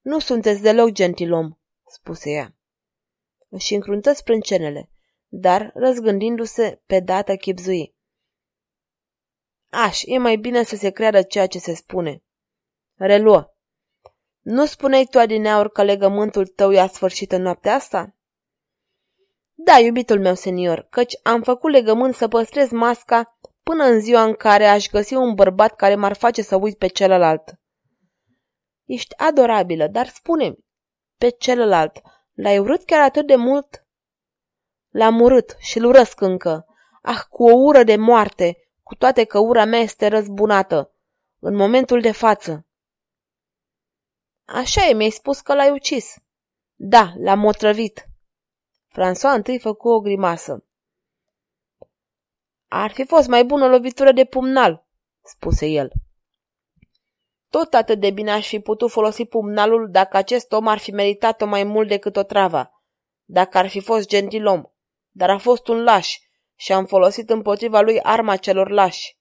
Nu 0.00 0.18
sunteți 0.18 0.62
deloc 0.62 0.90
gentilom, 0.90 1.58
spuse 1.86 2.30
ea. 2.30 2.56
Își 3.48 3.74
încruntă 3.74 4.12
sprâncenele, 4.12 4.90
dar, 5.28 5.70
răzgândindu-se, 5.74 6.82
pe 6.86 7.00
dată 7.00 7.36
chipzui. 7.36 7.94
Aș, 9.70 10.02
e 10.04 10.18
mai 10.18 10.36
bine 10.36 10.62
să 10.62 10.76
se 10.76 10.90
creadă 10.90 11.22
ceea 11.22 11.46
ce 11.46 11.58
se 11.58 11.74
spune. 11.74 12.22
Reluă. 12.94 13.54
Nu 14.40 14.66
spuneai 14.66 15.04
tu 15.04 15.18
adineaur 15.18 15.68
că 15.68 15.82
legământul 15.82 16.46
tău 16.46 16.70
i-a 16.70 16.86
sfârșit 16.86 17.32
în 17.32 17.42
noaptea 17.42 17.74
asta? 17.74 18.16
Da, 19.54 19.78
iubitul 19.78 20.20
meu 20.20 20.34
senior, 20.34 20.86
căci 20.90 21.12
am 21.22 21.42
făcut 21.42 21.70
legământ 21.70 22.14
să 22.14 22.28
păstrez 22.28 22.70
masca 22.70 23.38
până 23.64 23.84
în 23.84 24.00
ziua 24.00 24.22
în 24.22 24.34
care 24.34 24.66
aș 24.66 24.88
găsi 24.88 25.14
un 25.14 25.34
bărbat 25.34 25.76
care 25.76 25.94
m-ar 25.94 26.12
face 26.12 26.42
să 26.42 26.56
uit 26.56 26.78
pe 26.78 26.86
celălalt. 26.86 27.54
Ești 28.84 29.18
adorabilă, 29.18 29.86
dar 29.86 30.06
spune-mi, 30.06 30.64
pe 31.18 31.28
celălalt, 31.28 32.00
l-ai 32.32 32.58
urât 32.58 32.84
chiar 32.84 33.00
atât 33.00 33.26
de 33.26 33.36
mult? 33.36 33.86
L-am 34.88 35.20
urât 35.20 35.56
și-l 35.58 35.84
urăsc 35.84 36.20
încă. 36.20 36.66
Ah, 37.02 37.20
cu 37.28 37.44
o 37.44 37.52
ură 37.54 37.82
de 37.82 37.96
moarte, 37.96 38.56
cu 38.82 38.94
toate 38.94 39.24
că 39.24 39.38
ura 39.38 39.64
mea 39.64 39.80
este 39.80 40.06
răzbunată, 40.06 40.94
în 41.38 41.54
momentul 41.54 42.00
de 42.00 42.12
față. 42.12 42.66
Așa 44.44 44.86
e, 44.88 44.94
mi-ai 44.94 45.10
spus 45.10 45.40
că 45.40 45.54
l-ai 45.54 45.70
ucis. 45.70 46.14
Da, 46.74 47.12
l-am 47.16 47.44
otrăvit. 47.44 48.08
François 48.88 49.34
întâi 49.34 49.58
făcu 49.58 49.88
o 49.88 50.00
grimasă. 50.00 50.64
Ar 52.76 52.92
fi 52.92 53.04
fost 53.04 53.28
mai 53.28 53.44
bună 53.44 53.66
lovitură 53.66 54.12
de 54.12 54.24
pumnal, 54.24 54.86
spuse 55.22 55.66
el. 55.66 55.92
Tot 57.48 57.74
atât 57.74 58.00
de 58.00 58.10
bine 58.10 58.30
aș 58.30 58.48
fi 58.48 58.60
putut 58.60 58.90
folosi 58.90 59.24
pumnalul 59.24 59.90
dacă 59.90 60.16
acest 60.16 60.52
om 60.52 60.66
ar 60.66 60.78
fi 60.78 60.90
meritat-o 60.90 61.46
mai 61.46 61.64
mult 61.64 61.88
decât 61.88 62.16
o 62.16 62.22
trava, 62.22 62.82
dacă 63.24 63.58
ar 63.58 63.68
fi 63.68 63.80
fost 63.80 64.08
gentilom, 64.08 64.62
dar 65.10 65.30
a 65.30 65.38
fost 65.38 65.68
un 65.68 65.82
laș 65.82 66.18
și 66.54 66.72
am 66.72 66.86
folosit 66.86 67.30
împotriva 67.30 67.80
lui 67.80 68.00
arma 68.00 68.36
celor 68.36 68.70
lași. 68.70 69.18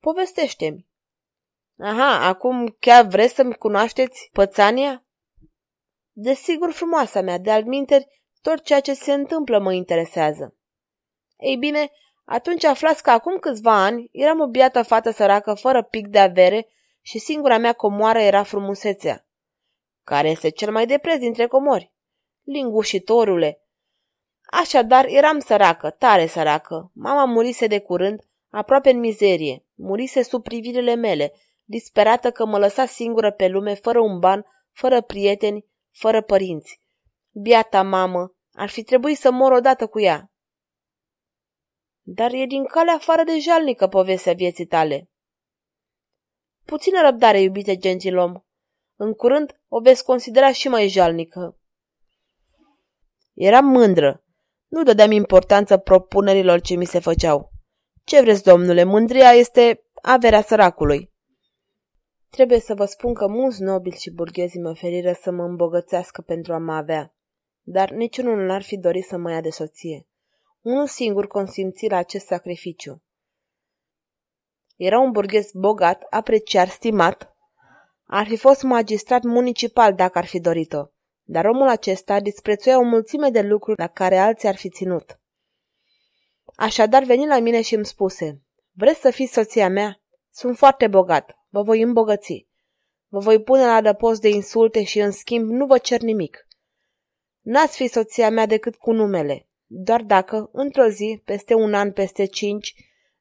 Povestește-mi. 0.00 0.86
Aha, 1.78 2.26
acum 2.26 2.76
chiar 2.78 3.06
vreți 3.06 3.34
să-mi 3.34 3.54
cunoașteți 3.54 4.28
pățania? 4.32 5.06
Desigur 6.12 6.72
frumoasa 6.72 7.20
mea, 7.20 7.38
de 7.38 7.50
alminteri, 7.50 8.22
tot 8.42 8.62
ceea 8.62 8.80
ce 8.80 8.94
se 8.94 9.12
întâmplă 9.12 9.58
mă 9.58 9.72
interesează. 9.72 10.56
Ei 11.36 11.56
bine, 11.56 11.90
atunci 12.26 12.64
aflați 12.64 13.02
că 13.02 13.10
acum 13.10 13.38
câțiva 13.38 13.84
ani 13.84 14.08
eram 14.12 14.40
o 14.40 14.46
biată 14.46 14.82
fată 14.82 15.10
săracă 15.10 15.54
fără 15.54 15.82
pic 15.82 16.06
de 16.06 16.18
avere 16.18 16.68
și 17.00 17.18
singura 17.18 17.58
mea 17.58 17.72
comoară 17.72 18.18
era 18.18 18.42
frumusețea. 18.42 19.26
Care 20.04 20.28
este 20.28 20.48
cel 20.48 20.72
mai 20.72 20.86
de 20.86 20.98
preț 20.98 21.18
dintre 21.18 21.46
comori? 21.46 21.92
Lingușitorule! 22.42 23.60
Așadar, 24.50 25.04
eram 25.08 25.38
săracă, 25.38 25.90
tare 25.90 26.26
săracă. 26.26 26.90
Mama 26.94 27.24
murise 27.24 27.66
de 27.66 27.80
curând, 27.80 28.20
aproape 28.50 28.90
în 28.90 28.98
mizerie. 28.98 29.64
Murise 29.74 30.22
sub 30.22 30.42
privirile 30.42 30.94
mele, 30.94 31.32
disperată 31.64 32.30
că 32.30 32.46
mă 32.46 32.58
lăsa 32.58 32.86
singură 32.86 33.30
pe 33.30 33.48
lume, 33.48 33.74
fără 33.74 34.00
un 34.00 34.18
ban, 34.18 34.46
fără 34.72 35.00
prieteni, 35.00 35.64
fără 35.92 36.22
părinți. 36.22 36.80
Biata 37.30 37.82
mamă, 37.82 38.34
ar 38.52 38.68
fi 38.68 38.82
trebuit 38.82 39.18
să 39.18 39.30
mor 39.30 39.52
odată 39.52 39.86
cu 39.86 40.00
ea. 40.00 40.30
Dar 42.08 42.32
e 42.32 42.44
din 42.46 42.64
calea 42.64 42.94
afară 42.94 43.22
de 43.22 43.38
jalnică 43.38 43.86
povestea 43.86 44.32
vieții 44.32 44.66
tale. 44.66 45.10
Puțină 46.64 47.00
răbdare, 47.00 47.40
iubite 47.40 47.76
gentilom. 47.76 48.34
În 48.96 49.12
curând 49.12 49.60
o 49.68 49.80
veți 49.80 50.04
considera 50.04 50.52
și 50.52 50.68
mai 50.68 50.88
jalnică. 50.88 51.58
Eram 53.34 53.66
mândră. 53.66 54.24
Nu 54.68 54.82
dădeam 54.82 55.10
importanță 55.10 55.76
propunerilor 55.76 56.60
ce 56.60 56.74
mi 56.74 56.84
se 56.84 56.98
făceau. 56.98 57.50
Ce 58.04 58.20
vreți, 58.20 58.42
domnule, 58.42 58.84
mândria 58.84 59.30
este 59.30 59.84
averea 60.02 60.42
săracului. 60.42 61.12
Trebuie 62.30 62.60
să 62.60 62.74
vă 62.74 62.84
spun 62.84 63.14
că 63.14 63.26
mulți 63.26 63.62
nobili 63.62 63.96
și 63.96 64.10
burghezi 64.10 64.58
mă 64.58 64.68
oferiră 64.68 65.12
să 65.12 65.30
mă 65.30 65.44
îmbogățească 65.44 66.20
pentru 66.20 66.52
a 66.52 66.58
mă 66.58 66.72
avea, 66.72 67.14
dar 67.62 67.90
niciunul 67.90 68.46
n-ar 68.46 68.62
fi 68.62 68.78
dorit 68.78 69.04
să 69.04 69.16
mă 69.16 69.30
ia 69.30 69.40
de 69.40 69.50
soție. 69.50 70.06
Unul 70.66 70.86
singur 70.86 71.26
consimți 71.26 71.88
la 71.88 71.96
acest 71.96 72.26
sacrificiu. 72.26 73.02
Era 74.76 74.98
un 74.98 75.10
burghez 75.10 75.50
bogat, 75.52 76.02
apreciat, 76.10 76.68
stimat. 76.68 77.36
Ar 78.06 78.26
fi 78.26 78.36
fost 78.36 78.62
magistrat 78.62 79.22
municipal 79.22 79.94
dacă 79.94 80.18
ar 80.18 80.24
fi 80.24 80.40
dorit-o, 80.40 80.84
dar 81.22 81.44
omul 81.44 81.68
acesta 81.68 82.20
disprețuia 82.20 82.78
o 82.78 82.82
mulțime 82.82 83.30
de 83.30 83.40
lucruri 83.40 83.78
la 83.78 83.86
care 83.86 84.16
alții 84.16 84.48
ar 84.48 84.56
fi 84.56 84.70
ținut. 84.70 85.20
Așadar 86.56 87.02
veni 87.02 87.26
la 87.26 87.38
mine 87.38 87.62
și 87.62 87.74
îmi 87.74 87.86
spuse, 87.86 88.42
vreți 88.72 89.00
să 89.00 89.10
fiți 89.10 89.32
soția 89.32 89.68
mea? 89.68 90.00
Sunt 90.30 90.56
foarte 90.56 90.86
bogat, 90.86 91.38
vă 91.48 91.62
voi 91.62 91.80
îmbogăți. 91.80 92.48
Vă 93.08 93.18
voi 93.18 93.42
pune 93.42 93.64
la 93.64 93.74
adăpost 93.74 94.20
de 94.20 94.28
insulte 94.28 94.84
și, 94.84 95.00
în 95.00 95.10
schimb, 95.10 95.50
nu 95.50 95.66
vă 95.66 95.78
cer 95.78 96.00
nimic. 96.00 96.46
N-ați 97.40 97.76
fi 97.76 97.86
soția 97.86 98.30
mea 98.30 98.46
decât 98.46 98.76
cu 98.76 98.92
numele, 98.92 99.46
doar 99.66 100.02
dacă, 100.02 100.48
într-o 100.52 100.88
zi, 100.88 101.22
peste 101.24 101.54
un 101.54 101.74
an, 101.74 101.92
peste 101.92 102.24
cinci, 102.24 102.74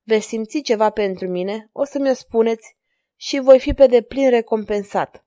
veți 0.04 0.26
simți 0.26 0.62
ceva 0.62 0.90
pentru 0.90 1.28
mine, 1.28 1.70
o 1.72 1.84
să 1.84 2.00
mi-o 2.00 2.14
spuneți 2.14 2.78
și 3.16 3.40
voi 3.40 3.60
fi 3.60 3.74
pe 3.74 3.88
deplin 3.88 4.30
recompensat. 4.30 5.26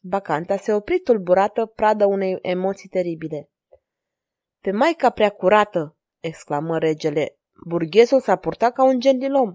Bacanta 0.00 0.56
se 0.56 0.72
opri 0.72 0.98
tulburată, 0.98 1.66
pradă 1.66 2.06
unei 2.06 2.38
emoții 2.42 2.88
teribile. 2.88 3.50
Pe 4.60 4.70
maica 4.70 5.10
prea 5.10 5.30
curată, 5.30 5.96
exclamă 6.20 6.78
regele, 6.78 7.38
burghezul 7.66 8.20
s-a 8.20 8.36
purtat 8.36 8.72
ca 8.72 8.84
un 8.84 9.00
gentilom. 9.00 9.54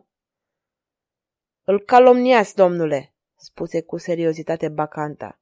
Îl 1.63 1.81
calomniați, 1.81 2.55
domnule, 2.55 3.15
spuse 3.35 3.81
cu 3.81 3.97
seriozitate 3.97 4.69
Bacanta. 4.69 5.39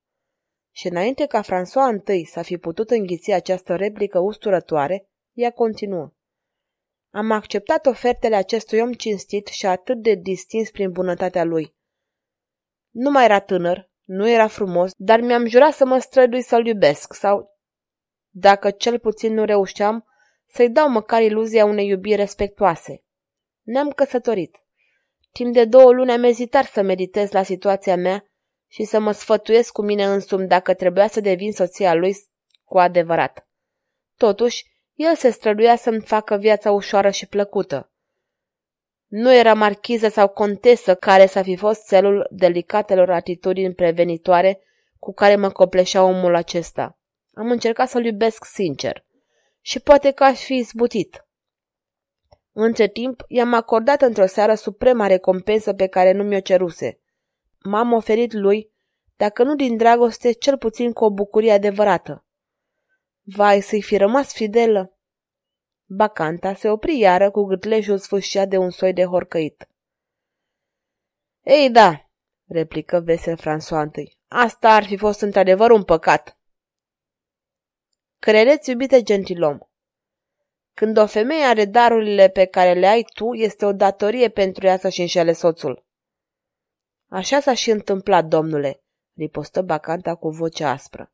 Și 0.72 0.88
înainte 0.88 1.26
ca 1.26 1.44
François 1.44 2.08
I 2.08 2.24
să 2.24 2.42
fi 2.42 2.58
putut 2.58 2.90
înghiți 2.90 3.32
această 3.32 3.76
replică 3.76 4.20
usturătoare, 4.20 5.07
ea 5.38 5.52
continuă. 5.52 6.12
Am 7.10 7.32
acceptat 7.32 7.86
ofertele 7.86 8.36
acestui 8.36 8.80
om 8.80 8.94
cinstit 8.94 9.48
și 9.48 9.66
atât 9.66 10.02
de 10.02 10.14
distins 10.16 10.72
prin 10.72 10.92
bunătatea 10.92 11.44
lui. 11.44 11.76
Nu 12.90 13.12
mai 13.12 13.24
era 13.24 13.40
tânăr, 13.40 13.92
nu 14.04 14.30
era 14.30 14.48
frumos, 14.48 14.92
dar 14.96 15.20
mi-am 15.20 15.46
jurat 15.48 15.74
să 15.74 15.86
mă 15.86 16.00
strădui 16.00 16.42
să-l 16.42 16.66
iubesc 16.66 17.14
sau, 17.14 17.58
dacă 18.30 18.72
cel 18.72 19.00
puțin 19.00 19.34
nu 19.34 19.46
reușeam, 19.46 20.06
să-i 20.48 20.70
dau 20.70 20.90
măcar 20.90 21.22
iluzia 21.22 21.66
unei 21.66 21.88
iubiri 21.88 22.16
respectoase. 22.16 23.04
Ne-am 23.62 23.90
căsătorit. 23.90 24.58
Timp 25.32 25.54
de 25.54 25.66
două 25.66 25.92
luni 25.92 26.12
am 26.12 26.24
ezitat 26.24 26.66
să 26.66 26.82
meditez 26.82 27.32
la 27.32 27.44
situația 27.44 27.96
mea 27.96 28.26
și 28.68 28.84
să 28.84 29.00
mă 29.00 29.12
sfătuiesc 29.12 29.72
cu 29.72 29.82
mine 29.82 30.06
însumi 30.06 30.48
dacă 30.48 30.74
trebuia 30.74 31.08
să 31.08 31.22
devin 31.22 31.52
soția 31.52 31.94
lui 31.94 32.16
cu 32.64 32.80
adevărat. 32.80 33.48
Totuși, 34.16 34.77
el 34.98 35.16
se 35.16 35.30
străduia 35.30 35.76
să-mi 35.76 36.02
facă 36.02 36.36
viața 36.36 36.72
ușoară 36.72 37.10
și 37.10 37.28
plăcută. 37.28 37.92
Nu 39.08 39.34
era 39.34 39.54
marchiză 39.54 40.08
sau 40.08 40.28
contesă 40.28 40.96
care 40.96 41.26
să 41.26 41.42
fi 41.42 41.56
fost 41.56 41.86
țelul 41.86 42.28
delicatelor 42.32 43.12
atitudini 43.12 43.74
prevenitoare 43.74 44.62
cu 45.00 45.14
care 45.14 45.36
mă 45.36 45.50
copleșea 45.50 46.04
omul 46.04 46.36
acesta. 46.36 46.98
Am 47.34 47.52
încercat 47.52 47.90
să-l 47.90 48.06
iubesc 48.06 48.46
sincer 48.46 49.06
și 49.62 49.80
poate 49.80 50.12
că 50.12 50.24
aș 50.24 50.44
fi 50.44 50.54
izbutit. 50.54 51.26
Între 52.52 52.88
timp, 52.88 53.24
i-am 53.28 53.54
acordat 53.54 54.02
într-o 54.02 54.26
seară 54.26 54.54
suprema 54.54 55.08
recompensă 55.08 55.74
pe 55.74 55.88
care 55.88 56.12
nu 56.12 56.24
mi-o 56.24 56.40
ceruse. 56.40 57.00
M-am 57.64 57.94
oferit 57.94 58.34
lui, 58.34 58.72
dacă 59.18 59.44
nu 59.44 59.56
din 59.56 59.78
dragoste, 59.78 60.32
cel 60.32 60.58
puțin 60.58 60.94
cu 60.94 61.04
o 61.04 61.12
bucurie 61.12 61.52
adevărată. 61.52 62.27
Vai, 63.30 63.62
să-i 63.62 63.82
fi 63.82 63.98
rămas 63.98 64.34
fidelă! 64.34 64.98
Bacanta 65.86 66.54
se 66.54 66.70
opri 66.70 66.98
iară 66.98 67.32
cu 67.32 67.44
gâtlejul 67.44 67.98
sfâșiat 67.98 68.48
de 68.48 68.58
un 68.58 68.70
soi 68.70 68.94
de 68.94 69.04
horcăit. 69.04 69.70
Ei 71.42 71.72
da, 71.72 72.10
replică 72.46 73.00
vesel 73.00 73.38
François 73.38 73.84
întâi. 73.84 74.18
Asta 74.28 74.70
ar 74.70 74.86
fi 74.86 74.98
fost 74.98 75.22
într-adevăr 75.22 75.72
un 75.72 75.84
păcat. 75.84 76.38
Credeți, 78.20 78.70
iubite 78.70 79.02
gentilom, 79.02 79.58
când 80.74 80.98
o 80.98 81.08
femeie 81.08 81.44
are 81.44 81.66
darurile 81.66 82.30
pe 82.30 82.46
care 82.46 82.74
le 82.74 82.88
ai 82.88 83.06
tu, 83.14 83.34
este 83.34 83.66
o 83.66 83.74
datorie 83.74 84.30
pentru 84.30 84.66
ea 84.66 84.78
să-și 84.78 85.02
înșele 85.02 85.34
soțul. 85.34 85.86
Așa 87.08 87.40
s-a 87.40 87.54
și 87.54 87.72
întâmplat, 87.72 88.26
domnule, 88.26 88.84
ripostă 89.14 89.62
Bacanta 89.62 90.16
cu 90.16 90.30
voce 90.30 90.64
aspră. 90.64 91.12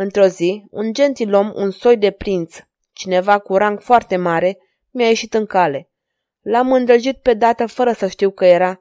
Într-o 0.00 0.26
zi, 0.26 0.64
un 0.70 0.92
gentilom, 0.92 1.52
un 1.54 1.70
soi 1.70 1.96
de 1.98 2.10
prinț, 2.10 2.56
cineva 2.92 3.38
cu 3.38 3.56
rang 3.56 3.80
foarte 3.80 4.16
mare, 4.16 4.58
mi-a 4.90 5.06
ieșit 5.06 5.34
în 5.34 5.46
cale. 5.46 5.90
L-am 6.40 6.72
îndrăgit 6.72 7.22
pe 7.22 7.34
dată 7.34 7.66
fără 7.66 7.92
să 7.92 8.08
știu 8.08 8.30
că 8.30 8.44
era. 8.44 8.80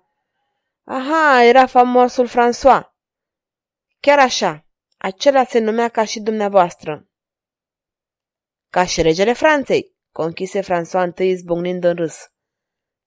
Aha, 0.84 1.43
era 1.43 1.65
famosul 1.65 2.27
François. 2.27 2.82
Chiar 3.99 4.19
așa, 4.19 4.65
acela 4.97 5.43
se 5.43 5.60
numea 5.60 5.89
ca 5.89 6.06
și 6.06 6.19
dumneavoastră. 6.19 7.10
Ca 8.69 8.86
și 8.86 9.01
regele 9.01 9.34
Franței, 9.34 9.95
conchise 10.12 10.62
François 10.62 11.03
întâi 11.03 11.36
zbucnind 11.36 11.84
în 11.84 11.95
râs. 11.95 12.32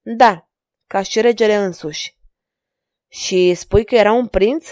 Da, 0.00 0.48
ca 0.86 1.02
și 1.02 1.20
regele 1.20 1.54
însuși. 1.54 2.16
Și 3.08 3.54
spui 3.54 3.84
că 3.84 3.94
era 3.94 4.12
un 4.12 4.26
prinț? 4.26 4.68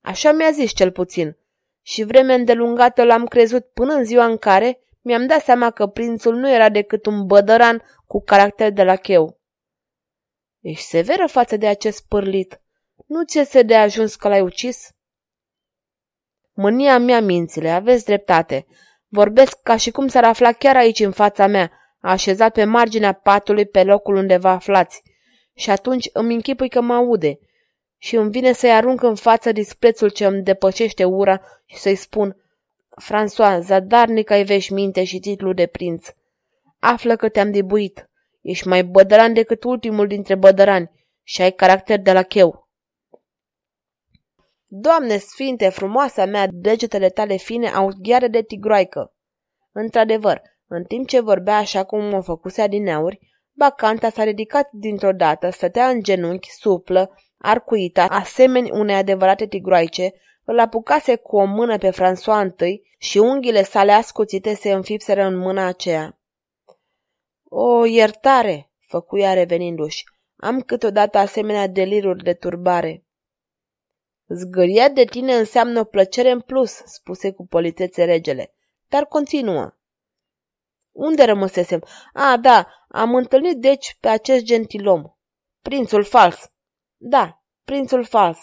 Așa 0.00 0.32
mi-a 0.32 0.50
zis 0.50 0.72
cel 0.72 0.92
puțin. 0.92 1.36
Și 1.82 2.04
vreme 2.04 2.34
îndelungată 2.34 3.04
l-am 3.04 3.26
crezut 3.26 3.66
până 3.66 3.94
în 3.94 4.04
ziua 4.04 4.24
în 4.24 4.36
care 4.36 4.80
mi-am 5.00 5.26
dat 5.26 5.42
seama 5.42 5.70
că 5.70 5.86
prințul 5.86 6.34
nu 6.34 6.50
era 6.50 6.68
decât 6.68 7.06
un 7.06 7.26
bădăran 7.26 7.82
cu 8.06 8.22
caracter 8.22 8.72
de 8.72 8.82
la 8.82 8.96
cheu. 8.96 9.40
Ești 10.60 10.84
severă 10.84 11.26
față 11.26 11.56
de 11.56 11.66
acest 11.66 12.08
pârlit. 12.08 12.60
Nu 13.06 13.24
ți 13.24 13.44
se 13.44 13.62
de 13.62 13.76
ajuns 13.76 14.14
că 14.14 14.28
l-ai 14.28 14.40
ucis? 14.40 14.90
Mânia 16.52 16.98
mea 16.98 17.20
mințile, 17.20 17.70
aveți 17.70 18.04
dreptate. 18.04 18.66
Vorbesc 19.08 19.62
ca 19.62 19.76
și 19.76 19.90
cum 19.90 20.08
s-ar 20.08 20.24
afla 20.24 20.52
chiar 20.52 20.76
aici 20.76 21.00
în 21.00 21.12
fața 21.12 21.46
mea, 21.46 21.72
așezat 22.00 22.52
pe 22.52 22.64
marginea 22.64 23.12
patului 23.12 23.66
pe 23.66 23.82
locul 23.82 24.14
unde 24.14 24.36
vă 24.36 24.48
aflați. 24.48 25.02
Și 25.54 25.70
atunci 25.70 26.08
îmi 26.12 26.34
închipui 26.34 26.68
că 26.68 26.80
mă 26.80 26.94
aude 26.94 27.38
și 28.02 28.16
îmi 28.16 28.30
vine 28.30 28.52
să-i 28.52 28.72
arunc 28.72 29.02
în 29.02 29.14
față 29.14 29.52
disprețul 29.52 30.10
ce 30.10 30.24
îmi 30.26 30.42
depășește 30.42 31.04
ura 31.04 31.40
și 31.66 31.76
să-i 31.76 31.94
spun 31.94 32.36
François, 33.02 33.58
zadarnic 33.60 34.30
ai 34.30 34.44
veșminte 34.44 35.04
și 35.04 35.18
titlul 35.18 35.54
de 35.54 35.66
prinț. 35.66 36.08
Află 36.78 37.16
că 37.16 37.28
te-am 37.28 37.50
dibuit. 37.50 38.10
Ești 38.40 38.68
mai 38.68 38.84
bădăran 38.84 39.32
decât 39.32 39.64
ultimul 39.64 40.06
dintre 40.06 40.34
bădărani 40.34 40.90
și 41.22 41.42
ai 41.42 41.52
caracter 41.52 41.98
de 42.00 42.12
la 42.12 42.22
cheu. 42.22 42.68
Doamne 44.66 45.16
sfinte, 45.16 45.68
frumoasa 45.68 46.24
mea, 46.24 46.46
degetele 46.50 47.08
tale 47.08 47.36
fine 47.36 47.68
au 47.68 47.92
gheare 47.98 48.28
de 48.28 48.42
tigroaică. 48.42 49.14
Într-adevăr, 49.72 50.42
în 50.66 50.84
timp 50.84 51.08
ce 51.08 51.20
vorbea 51.20 51.56
așa 51.56 51.84
cum 51.84 52.12
o 52.12 52.22
făcuse 52.22 52.62
adineauri, 52.62 53.18
Bacanta 53.52 54.10
s-a 54.10 54.24
ridicat 54.24 54.68
dintr-o 54.72 55.12
dată, 55.12 55.50
stătea 55.50 55.88
în 55.88 56.02
genunchi, 56.02 56.50
suplă, 56.50 57.14
arcuita, 57.42 58.04
asemeni 58.04 58.70
unei 58.70 58.94
adevărate 58.94 59.46
tigroaice, 59.46 60.12
îl 60.44 60.58
apucase 60.58 61.16
cu 61.16 61.36
o 61.36 61.44
mână 61.44 61.78
pe 61.78 61.90
François 61.90 62.42
întâi 62.42 62.96
și 62.98 63.18
unghiile 63.18 63.62
sale 63.62 63.92
ascuțite 63.92 64.54
se 64.54 64.72
înfipseră 64.72 65.22
în 65.22 65.36
mâna 65.36 65.66
aceea. 65.66 66.18
O, 67.48 67.84
iertare!" 67.84 68.70
făcuia 68.86 69.32
revenindu-și. 69.32 70.04
Am 70.36 70.60
câteodată 70.60 71.18
asemenea 71.18 71.66
deliruri 71.66 72.22
de 72.22 72.34
turbare." 72.34 73.04
Zgâria 74.28 74.88
de 74.88 75.04
tine 75.04 75.34
înseamnă 75.34 75.80
o 75.80 75.84
plăcere 75.84 76.30
în 76.30 76.40
plus," 76.40 76.72
spuse 76.84 77.32
cu 77.32 77.46
politețe 77.46 78.04
regele, 78.04 78.54
dar 78.88 79.04
continuă. 79.04 79.74
Unde 80.92 81.24
rămăsesem? 81.24 81.84
A, 82.12 82.36
da, 82.36 82.68
am 82.88 83.14
întâlnit 83.14 83.56
deci 83.56 83.96
pe 84.00 84.08
acest 84.08 84.44
gentilom. 84.44 85.02
Prințul 85.62 86.04
fals. 86.04 86.51
Da, 87.04 87.42
prințul 87.64 88.04
fals. 88.04 88.38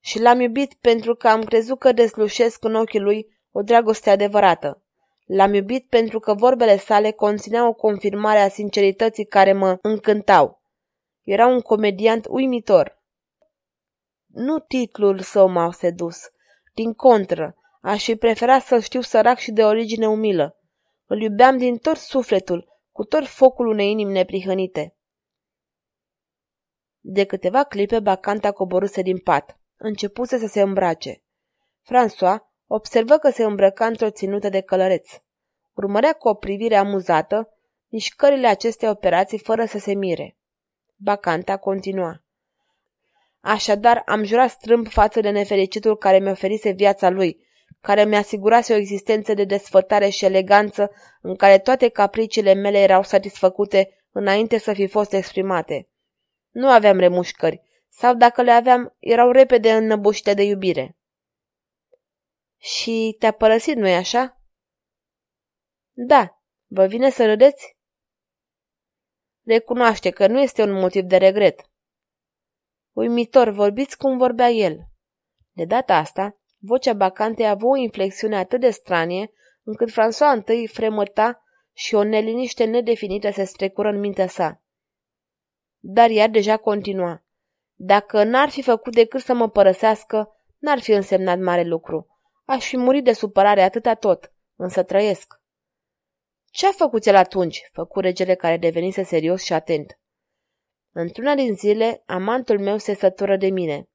Și 0.00 0.20
l-am 0.20 0.40
iubit 0.40 0.74
pentru 0.74 1.14
că 1.14 1.28
am 1.28 1.42
crezut 1.42 1.78
că 1.78 1.92
deslușesc 1.92 2.64
în 2.64 2.74
ochii 2.74 3.00
lui 3.00 3.26
o 3.50 3.62
dragoste 3.62 4.10
adevărată. 4.10 4.82
L-am 5.26 5.54
iubit 5.54 5.88
pentru 5.88 6.18
că 6.20 6.34
vorbele 6.34 6.76
sale 6.76 7.10
conțineau 7.10 7.68
o 7.68 7.72
confirmare 7.72 8.38
a 8.38 8.48
sincerității 8.48 9.24
care 9.24 9.52
mă 9.52 9.78
încântau. 9.82 10.62
Era 11.22 11.46
un 11.46 11.60
comediant 11.60 12.26
uimitor. 12.28 13.02
Nu 14.26 14.58
titlul 14.58 15.18
său 15.18 15.48
m-a 15.48 15.72
sedus. 15.72 16.16
Din 16.74 16.92
contră, 16.92 17.56
aș 17.80 18.04
fi 18.04 18.16
preferat 18.16 18.62
să 18.62 18.78
știu 18.78 19.00
sărac 19.00 19.38
și 19.38 19.52
de 19.52 19.64
origine 19.64 20.08
umilă. 20.08 20.56
Îl 21.06 21.20
iubeam 21.20 21.56
din 21.56 21.76
tot 21.76 21.96
sufletul, 21.96 22.68
cu 22.92 23.04
tot 23.04 23.26
focul 23.26 23.66
unei 23.66 23.90
inimi 23.90 24.12
neprihănite. 24.12 24.93
De 27.06 27.24
câteva 27.24 27.64
clipe, 27.64 28.00
Bacanta 28.00 28.52
coboruse 28.52 29.02
din 29.02 29.18
pat. 29.18 29.58
Începuse 29.76 30.38
să 30.38 30.46
se 30.46 30.60
îmbrace. 30.60 31.22
François 31.82 32.36
observă 32.66 33.16
că 33.16 33.30
se 33.30 33.44
îmbrăca 33.44 33.86
într-o 33.86 34.10
ținută 34.10 34.48
de 34.48 34.60
călăreț. 34.60 35.10
Urmărea 35.72 36.12
cu 36.12 36.28
o 36.28 36.34
privire 36.34 36.76
amuzată 36.76 37.48
mișcările 37.88 38.46
acestei 38.46 38.88
operații 38.88 39.38
fără 39.38 39.64
să 39.64 39.78
se 39.78 39.94
mire. 39.94 40.36
Bacanta 40.96 41.56
continua. 41.56 42.22
Așadar, 43.40 44.02
am 44.06 44.24
jurat 44.24 44.50
strâmb 44.50 44.88
față 44.88 45.20
de 45.20 45.30
nefericitul 45.30 45.96
care 45.96 46.18
mi 46.18 46.30
oferise 46.30 46.70
viața 46.70 47.10
lui, 47.10 47.46
care 47.80 48.04
mi 48.04 48.16
asigurase 48.16 48.72
o 48.72 48.76
existență 48.76 49.34
de 49.34 49.44
desfătare 49.44 50.08
și 50.08 50.24
eleganță 50.24 50.90
în 51.20 51.36
care 51.36 51.58
toate 51.58 51.88
capriciile 51.88 52.54
mele 52.54 52.78
erau 52.78 53.02
satisfăcute 53.02 54.04
înainte 54.12 54.58
să 54.58 54.72
fi 54.72 54.86
fost 54.86 55.12
exprimate. 55.12 55.88
Nu 56.54 56.70
aveam 56.70 56.98
remușcări, 56.98 57.62
sau 57.88 58.14
dacă 58.14 58.42
le 58.42 58.50
aveam, 58.50 58.96
erau 58.98 59.30
repede 59.30 59.72
înnăbușite 59.72 60.34
de 60.34 60.42
iubire. 60.42 60.96
Și 62.58 63.16
te-a 63.18 63.32
părăsit, 63.32 63.76
nu-i 63.76 63.94
așa? 63.94 64.40
Da. 65.92 66.38
Vă 66.66 66.86
vine 66.86 67.10
să 67.10 67.24
râdeți? 67.24 67.76
Recunoaște 69.44 70.10
că 70.10 70.26
nu 70.26 70.40
este 70.40 70.62
un 70.62 70.72
motiv 70.72 71.04
de 71.04 71.16
regret. 71.16 71.70
Uimitor, 72.92 73.48
vorbiți 73.48 73.96
cum 73.96 74.16
vorbea 74.16 74.48
el. 74.48 74.78
De 75.52 75.64
data 75.64 75.96
asta, 75.96 76.38
vocea 76.58 76.92
bacantei 76.92 77.46
a 77.46 77.50
avut 77.50 77.70
o 77.70 77.76
inflexiune 77.76 78.36
atât 78.36 78.60
de 78.60 78.70
stranie, 78.70 79.32
încât 79.62 79.90
François 79.90 80.34
întâi 80.34 80.66
fremăta 80.66 81.44
și 81.72 81.94
o 81.94 82.02
neliniște 82.02 82.64
nedefinită 82.64 83.30
se 83.30 83.44
strecură 83.44 83.88
în 83.88 83.98
mintea 83.98 84.26
sa. 84.26 84.63
Dar 85.86 86.10
ea 86.10 86.28
deja 86.28 86.56
continua. 86.56 87.24
Dacă 87.74 88.22
n-ar 88.22 88.48
fi 88.48 88.62
făcut 88.62 88.94
decât 88.94 89.20
să 89.20 89.34
mă 89.34 89.48
părăsească, 89.48 90.36
n-ar 90.58 90.80
fi 90.80 90.92
însemnat 90.92 91.38
mare 91.38 91.62
lucru. 91.62 92.06
Aș 92.44 92.68
fi 92.68 92.76
murit 92.76 93.04
de 93.04 93.12
supărare 93.12 93.62
atâta 93.62 93.94
tot, 93.94 94.32
însă 94.56 94.82
trăiesc. 94.82 95.40
Ce 96.46 96.66
a 96.66 96.70
făcut 96.70 97.06
el 97.06 97.14
atunci?" 97.14 97.68
făcu 97.72 98.00
regele 98.00 98.34
care 98.34 98.56
devenise 98.56 99.02
serios 99.02 99.42
și 99.42 99.52
atent. 99.52 99.98
Într-una 100.92 101.34
din 101.34 101.54
zile, 101.54 102.02
amantul 102.06 102.58
meu 102.58 102.76
se 102.76 102.94
sătură 102.94 103.36
de 103.36 103.48
mine. 103.50 103.88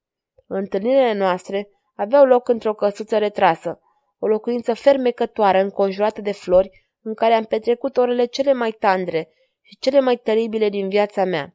Întâlnirile 0.46 1.12
noastre 1.12 1.68
aveau 1.94 2.24
loc 2.24 2.48
într-o 2.48 2.74
căsuță 2.74 3.18
retrasă, 3.18 3.80
o 4.18 4.26
locuință 4.26 4.74
fermecătoare 4.74 5.60
înconjurată 5.60 6.20
de 6.20 6.32
flori, 6.32 6.88
în 7.02 7.14
care 7.14 7.34
am 7.34 7.44
petrecut 7.44 7.96
orele 7.96 8.24
cele 8.24 8.52
mai 8.52 8.70
tandre 8.70 9.28
și 9.60 9.76
cele 9.78 10.00
mai 10.00 10.16
teribile 10.16 10.68
din 10.68 10.88
viața 10.88 11.24
mea. 11.24 11.54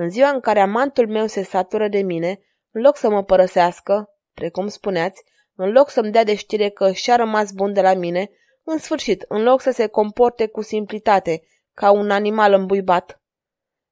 În 0.00 0.10
ziua 0.10 0.28
în 0.28 0.40
care 0.40 0.60
amantul 0.60 1.08
meu 1.08 1.26
se 1.26 1.42
satură 1.42 1.88
de 1.88 2.02
mine, 2.02 2.40
în 2.70 2.80
loc 2.80 2.96
să 2.96 3.10
mă 3.10 3.24
părăsească, 3.24 4.08
precum 4.34 4.68
spuneați, 4.68 5.22
în 5.54 5.70
loc 5.70 5.90
să-mi 5.90 6.10
dea 6.10 6.24
de 6.24 6.34
știre 6.34 6.68
că 6.68 6.92
și-a 6.92 7.16
rămas 7.16 7.52
bun 7.52 7.72
de 7.72 7.80
la 7.80 7.94
mine, 7.94 8.30
în 8.62 8.78
sfârșit, 8.78 9.24
în 9.28 9.42
loc 9.42 9.60
să 9.60 9.70
se 9.70 9.86
comporte 9.86 10.46
cu 10.46 10.62
simplitate, 10.62 11.42
ca 11.74 11.90
un 11.90 12.10
animal 12.10 12.52
îmbuibat. 12.52 13.22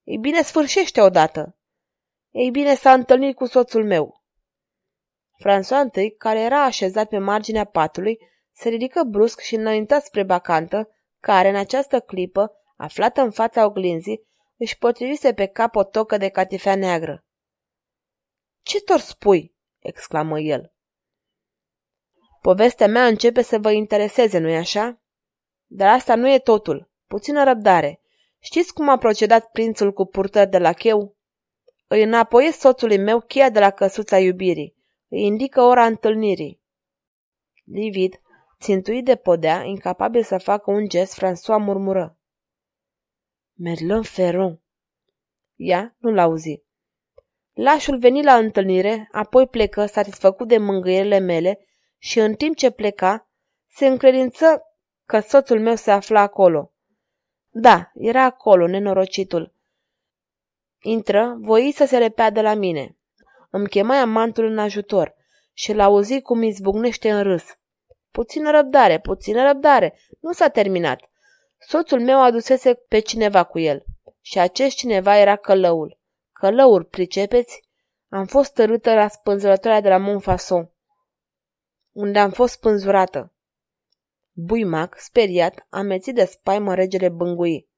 Ei 0.03 0.19
bine, 0.19 0.43
sfârșește 0.43 1.01
odată. 1.01 1.57
Ei 2.31 2.51
bine, 2.51 2.75
s-a 2.75 2.93
întâlnit 2.93 3.37
cu 3.37 3.47
soțul 3.47 3.85
meu. 3.85 4.23
François 5.43 5.95
I, 5.95 6.11
care 6.11 6.41
era 6.41 6.65
așezat 6.65 7.09
pe 7.09 7.19
marginea 7.19 7.65
patului, 7.65 8.19
se 8.53 8.69
ridică 8.69 9.03
brusc 9.03 9.41
și 9.41 9.55
înaintă 9.55 9.99
spre 10.03 10.23
bacantă, 10.23 10.89
care, 11.21 11.49
în 11.49 11.57
această 11.57 12.01
clipă, 12.01 12.53
aflată 12.77 13.21
în 13.21 13.31
fața 13.31 13.65
oglinzii, 13.65 14.28
își 14.59 14.79
potrivise 14.79 15.35
pe 15.35 15.47
cap 15.47 15.75
o 15.75 15.85
tocă 15.85 16.17
de 16.17 16.29
catifea 16.29 16.75
neagră. 16.75 17.25
Ce 18.63 18.81
tor 18.81 19.01
spui?" 19.01 19.55
exclamă 19.79 20.41
el. 20.41 20.73
Povestea 22.41 22.87
mea 22.87 23.07
începe 23.07 23.43
să 23.43 23.59
vă 23.59 23.71
intereseze, 23.71 24.39
nu-i 24.39 24.57
așa? 24.57 25.01
Dar 25.67 25.93
asta 25.95 26.15
nu 26.15 26.33
e 26.33 26.39
totul. 26.39 26.91
Puțină 27.07 27.45
răbdare. 27.45 28.01
Știți 28.41 28.75
cum 28.75 28.89
a 28.89 28.99
procedat 28.99 29.51
prințul 29.51 29.93
cu 29.93 30.05
purtări 30.05 30.51
de 30.51 30.59
la 30.59 30.73
cheu? 30.73 31.17
Îi 31.87 32.03
înapoiez 32.03 32.55
soțului 32.55 32.99
meu 32.99 33.21
cheia 33.21 33.51
de 33.51 33.59
la 33.59 33.71
căsuța 33.71 34.19
iubirii. 34.19 34.77
Îi 35.09 35.23
indică 35.23 35.61
ora 35.61 35.87
întâlnirii. 35.87 36.63
Livid, 37.65 38.21
țintuit 38.61 39.05
de 39.05 39.17
podea, 39.17 39.63
incapabil 39.63 40.23
să 40.23 40.39
facă 40.39 40.71
un 40.71 40.89
gest, 40.89 41.19
François 41.19 41.59
murmură. 41.59 42.18
Merlin 43.61 44.03
Ferron. 44.03 44.61
Ea 45.57 45.97
nu 45.99 46.11
l-auzi. 46.11 46.63
Lașul 47.53 47.99
veni 47.99 48.23
la 48.23 48.35
întâlnire, 48.35 49.09
apoi 49.13 49.47
plecă, 49.47 49.87
satisfăcut 49.87 50.49
de 50.49 50.59
mângâierile 50.59 51.19
mele, 51.19 51.67
și 51.99 52.19
în 52.19 52.35
timp 52.35 52.57
ce 52.57 52.71
pleca, 52.71 53.31
se 53.67 53.87
încredință 53.87 54.63
că 55.07 55.21
soțul 55.21 55.61
meu 55.61 55.75
se 55.75 55.91
afla 55.91 56.21
acolo. 56.21 56.73
Da, 57.49 57.91
era 57.95 58.25
acolo, 58.25 58.67
nenorocitul. 58.67 59.55
Intră, 60.83 61.37
voi 61.39 61.73
să 61.73 61.85
se 61.85 61.99
repea 61.99 62.31
de 62.31 62.41
la 62.41 62.55
mine. 62.55 62.97
Îmi 63.51 63.69
chema 63.69 64.01
amantul 64.01 64.45
în 64.45 64.59
ajutor 64.59 65.15
și 65.53 65.73
l 65.73 65.81
auzi 65.81 66.21
cum 66.21 66.43
izbucnește 66.43 67.11
în 67.11 67.23
râs. 67.23 67.45
Puțină 68.11 68.51
răbdare, 68.51 69.01
puțină 69.01 69.47
răbdare, 69.47 69.99
nu 70.21 70.33
s-a 70.33 70.49
terminat. 70.49 71.01
Soțul 71.59 72.01
meu 72.01 72.23
adusese 72.23 72.75
pe 72.75 72.99
cineva 72.99 73.45
cu 73.45 73.59
el 73.59 73.85
și 74.21 74.39
acest 74.39 74.77
cineva 74.77 75.17
era 75.17 75.37
călăul. 75.37 76.01
Călăul, 76.33 76.85
pricepeți? 76.85 77.63
Am 78.09 78.27
fost 78.27 78.53
tărâtă 78.53 78.95
la 78.95 79.09
spânzurătoarea 79.09 79.81
de 79.81 79.89
la 79.89 79.97
Montfason, 79.97 80.73
unde 81.93 82.19
am 82.19 82.31
fost 82.31 82.53
spânzurată. 82.53 83.33
Buimac, 84.33 84.99
speriat, 84.99 85.67
amețit 85.71 86.15
de 86.15 86.25
spaimă 86.25 86.75
regele 86.75 87.09
bângui. 87.09 87.69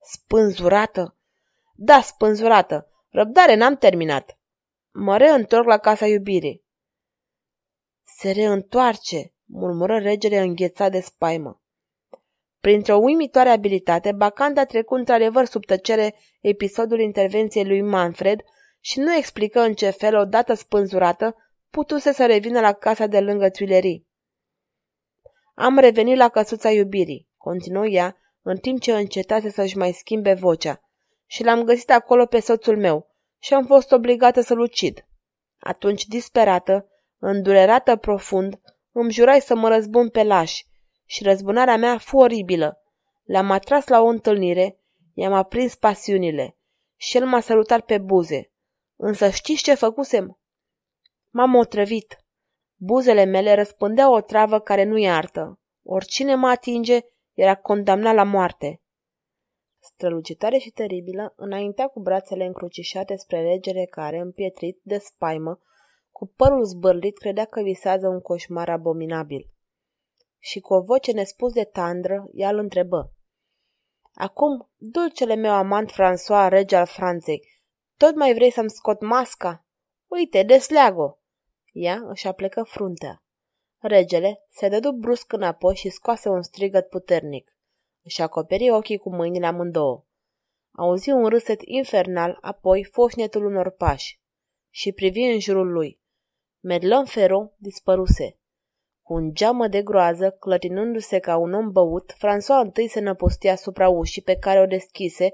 Spânzurată? 0.00 1.16
Da, 1.74 2.00
spânzurată. 2.00 2.90
Răbdare, 3.08 3.54
n-am 3.54 3.76
terminat. 3.76 4.38
Mă 4.90 5.16
reîntorc 5.16 5.66
la 5.66 5.78
casa 5.78 6.06
iubirii. 6.06 6.64
Se 8.02 8.30
reîntoarce, 8.30 9.34
murmură 9.44 9.98
regele 9.98 10.38
înghețat 10.38 10.90
de 10.90 11.00
spaimă. 11.00 11.60
Printr-o 12.66 12.96
uimitoare 12.96 13.48
abilitate, 13.48 14.12
Bacanda 14.12 14.60
a 14.60 14.64
trecut 14.64 14.98
într-adevăr 14.98 15.44
sub 15.44 15.64
tăcere 15.64 16.14
episodul 16.40 17.00
intervenției 17.00 17.66
lui 17.66 17.82
Manfred 17.82 18.40
și 18.80 18.98
nu 18.98 19.14
explică 19.14 19.60
în 19.60 19.74
ce 19.74 19.90
fel, 19.90 20.16
odată 20.16 20.54
spânzurată, 20.54 21.36
putuse 21.70 22.12
să 22.12 22.26
revină 22.26 22.60
la 22.60 22.72
casa 22.72 23.06
de 23.06 23.20
lângă 23.20 23.48
Tuilerii. 23.48 24.06
Am 25.54 25.78
revenit 25.78 26.16
la 26.16 26.28
căsuța 26.28 26.70
iubirii, 26.70 27.28
continuă 27.36 27.86
ea, 27.86 28.16
în 28.42 28.56
timp 28.56 28.80
ce 28.80 28.92
încetase 28.92 29.50
să-și 29.50 29.76
mai 29.76 29.92
schimbe 29.92 30.34
vocea, 30.34 30.80
și 31.26 31.44
l-am 31.44 31.62
găsit 31.62 31.90
acolo 31.90 32.26
pe 32.26 32.40
soțul 32.40 32.78
meu 32.78 33.06
și 33.38 33.54
am 33.54 33.66
fost 33.66 33.92
obligată 33.92 34.40
să-l 34.40 34.58
ucid. 34.58 35.06
Atunci, 35.58 36.06
disperată, 36.06 36.88
îndurerată 37.18 37.96
profund, 37.96 38.60
îmi 38.92 39.12
jurai 39.12 39.40
să 39.40 39.54
mă 39.54 39.68
răzbun 39.68 40.08
pe 40.08 40.22
lași 40.22 40.66
și 41.06 41.22
răzbunarea 41.22 41.76
mea 41.76 41.98
fu 41.98 42.16
oribilă. 42.16 42.82
L-am 43.24 43.50
atras 43.50 43.86
la 43.86 44.00
o 44.00 44.06
întâlnire, 44.06 44.78
i-am 45.14 45.32
aprins 45.32 45.74
pasiunile 45.74 46.56
și 46.96 47.16
el 47.16 47.26
m-a 47.26 47.40
salutat 47.40 47.84
pe 47.84 47.98
buze. 47.98 48.50
Însă 48.96 49.30
știți 49.30 49.62
ce 49.62 49.74
făcusem? 49.74 50.38
M-am 51.30 51.54
otrăvit. 51.54 52.24
Buzele 52.76 53.24
mele 53.24 53.54
răspândeau 53.54 54.14
o 54.14 54.20
travă 54.20 54.60
care 54.60 54.84
nu 54.84 54.96
iartă. 54.96 55.60
Oricine 55.82 56.34
mă 56.34 56.48
atinge 56.48 57.00
era 57.34 57.54
condamnat 57.54 58.14
la 58.14 58.22
moarte. 58.22 58.80
Strălucitoare 59.78 60.58
și 60.58 60.70
teribilă, 60.70 61.32
înaintea 61.36 61.86
cu 61.86 62.00
brațele 62.00 62.44
încrucișate 62.44 63.16
spre 63.16 63.42
regele 63.42 63.84
care, 63.84 64.18
împietrit 64.18 64.80
de 64.82 64.98
spaimă, 64.98 65.60
cu 66.10 66.32
părul 66.36 66.64
zbârlit, 66.64 67.18
credea 67.18 67.44
că 67.44 67.62
visează 67.62 68.08
un 68.08 68.20
coșmar 68.20 68.68
abominabil. 68.68 69.50
Și 70.38 70.60
cu 70.60 70.74
o 70.74 70.80
voce 70.80 71.12
nespus 71.12 71.52
de 71.52 71.64
tandră, 71.64 72.28
ea 72.32 72.48
îl 72.48 72.58
întrebă. 72.58 73.12
Acum, 74.14 74.70
dulcele 74.76 75.34
meu 75.34 75.52
amant 75.52 75.92
François, 75.92 76.48
rege 76.48 76.76
al 76.76 76.86
Franței, 76.86 77.48
tot 77.96 78.14
mai 78.14 78.34
vrei 78.34 78.50
să-mi 78.50 78.70
scot 78.70 79.00
masca? 79.00 79.64
Uite, 80.06 80.42
desleagă 80.42 81.18
Ea 81.72 82.02
își 82.08 82.26
aplecă 82.26 82.62
fruntea. 82.62 83.22
Regele 83.78 84.46
se 84.50 84.68
dădu 84.68 84.92
brusc 84.92 85.32
înapoi 85.32 85.74
și 85.74 85.88
scoase 85.88 86.28
un 86.28 86.42
strigăt 86.42 86.88
puternic. 86.88 87.56
Își 88.02 88.22
acoperi 88.22 88.70
ochii 88.70 88.98
cu 88.98 89.14
mâinile 89.14 89.46
amândouă. 89.46 90.04
Auzi 90.72 91.10
un 91.10 91.26
râset 91.26 91.60
infernal, 91.64 92.38
apoi 92.40 92.84
foșnetul 92.84 93.44
unor 93.44 93.70
pași 93.70 94.20
și 94.70 94.92
privi 94.92 95.20
în 95.20 95.38
jurul 95.38 95.72
lui. 95.72 96.00
Merlin 96.60 97.04
Ferro 97.04 97.50
dispăruse. 97.56 98.38
Cu 99.06 99.14
un 99.14 99.34
geamă 99.34 99.68
de 99.68 99.82
groază, 99.82 100.30
clătinându-se 100.30 101.18
ca 101.18 101.36
un 101.36 101.52
om 101.52 101.72
băut, 101.72 102.12
François 102.12 102.62
întâi 102.62 102.88
se 102.88 103.00
năpustia 103.00 103.52
asupra 103.52 103.88
ușii 103.88 104.22
pe 104.22 104.36
care 104.36 104.60
o 104.60 104.66
deschise 104.66 105.32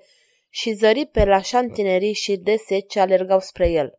și 0.48 0.72
zări 0.72 1.06
pe 1.06 1.24
la 1.24 1.40
șantinerii 1.40 2.12
și 2.12 2.36
dese 2.36 2.78
ce 2.78 3.00
alergau 3.00 3.40
spre 3.40 3.70
el. 3.70 3.98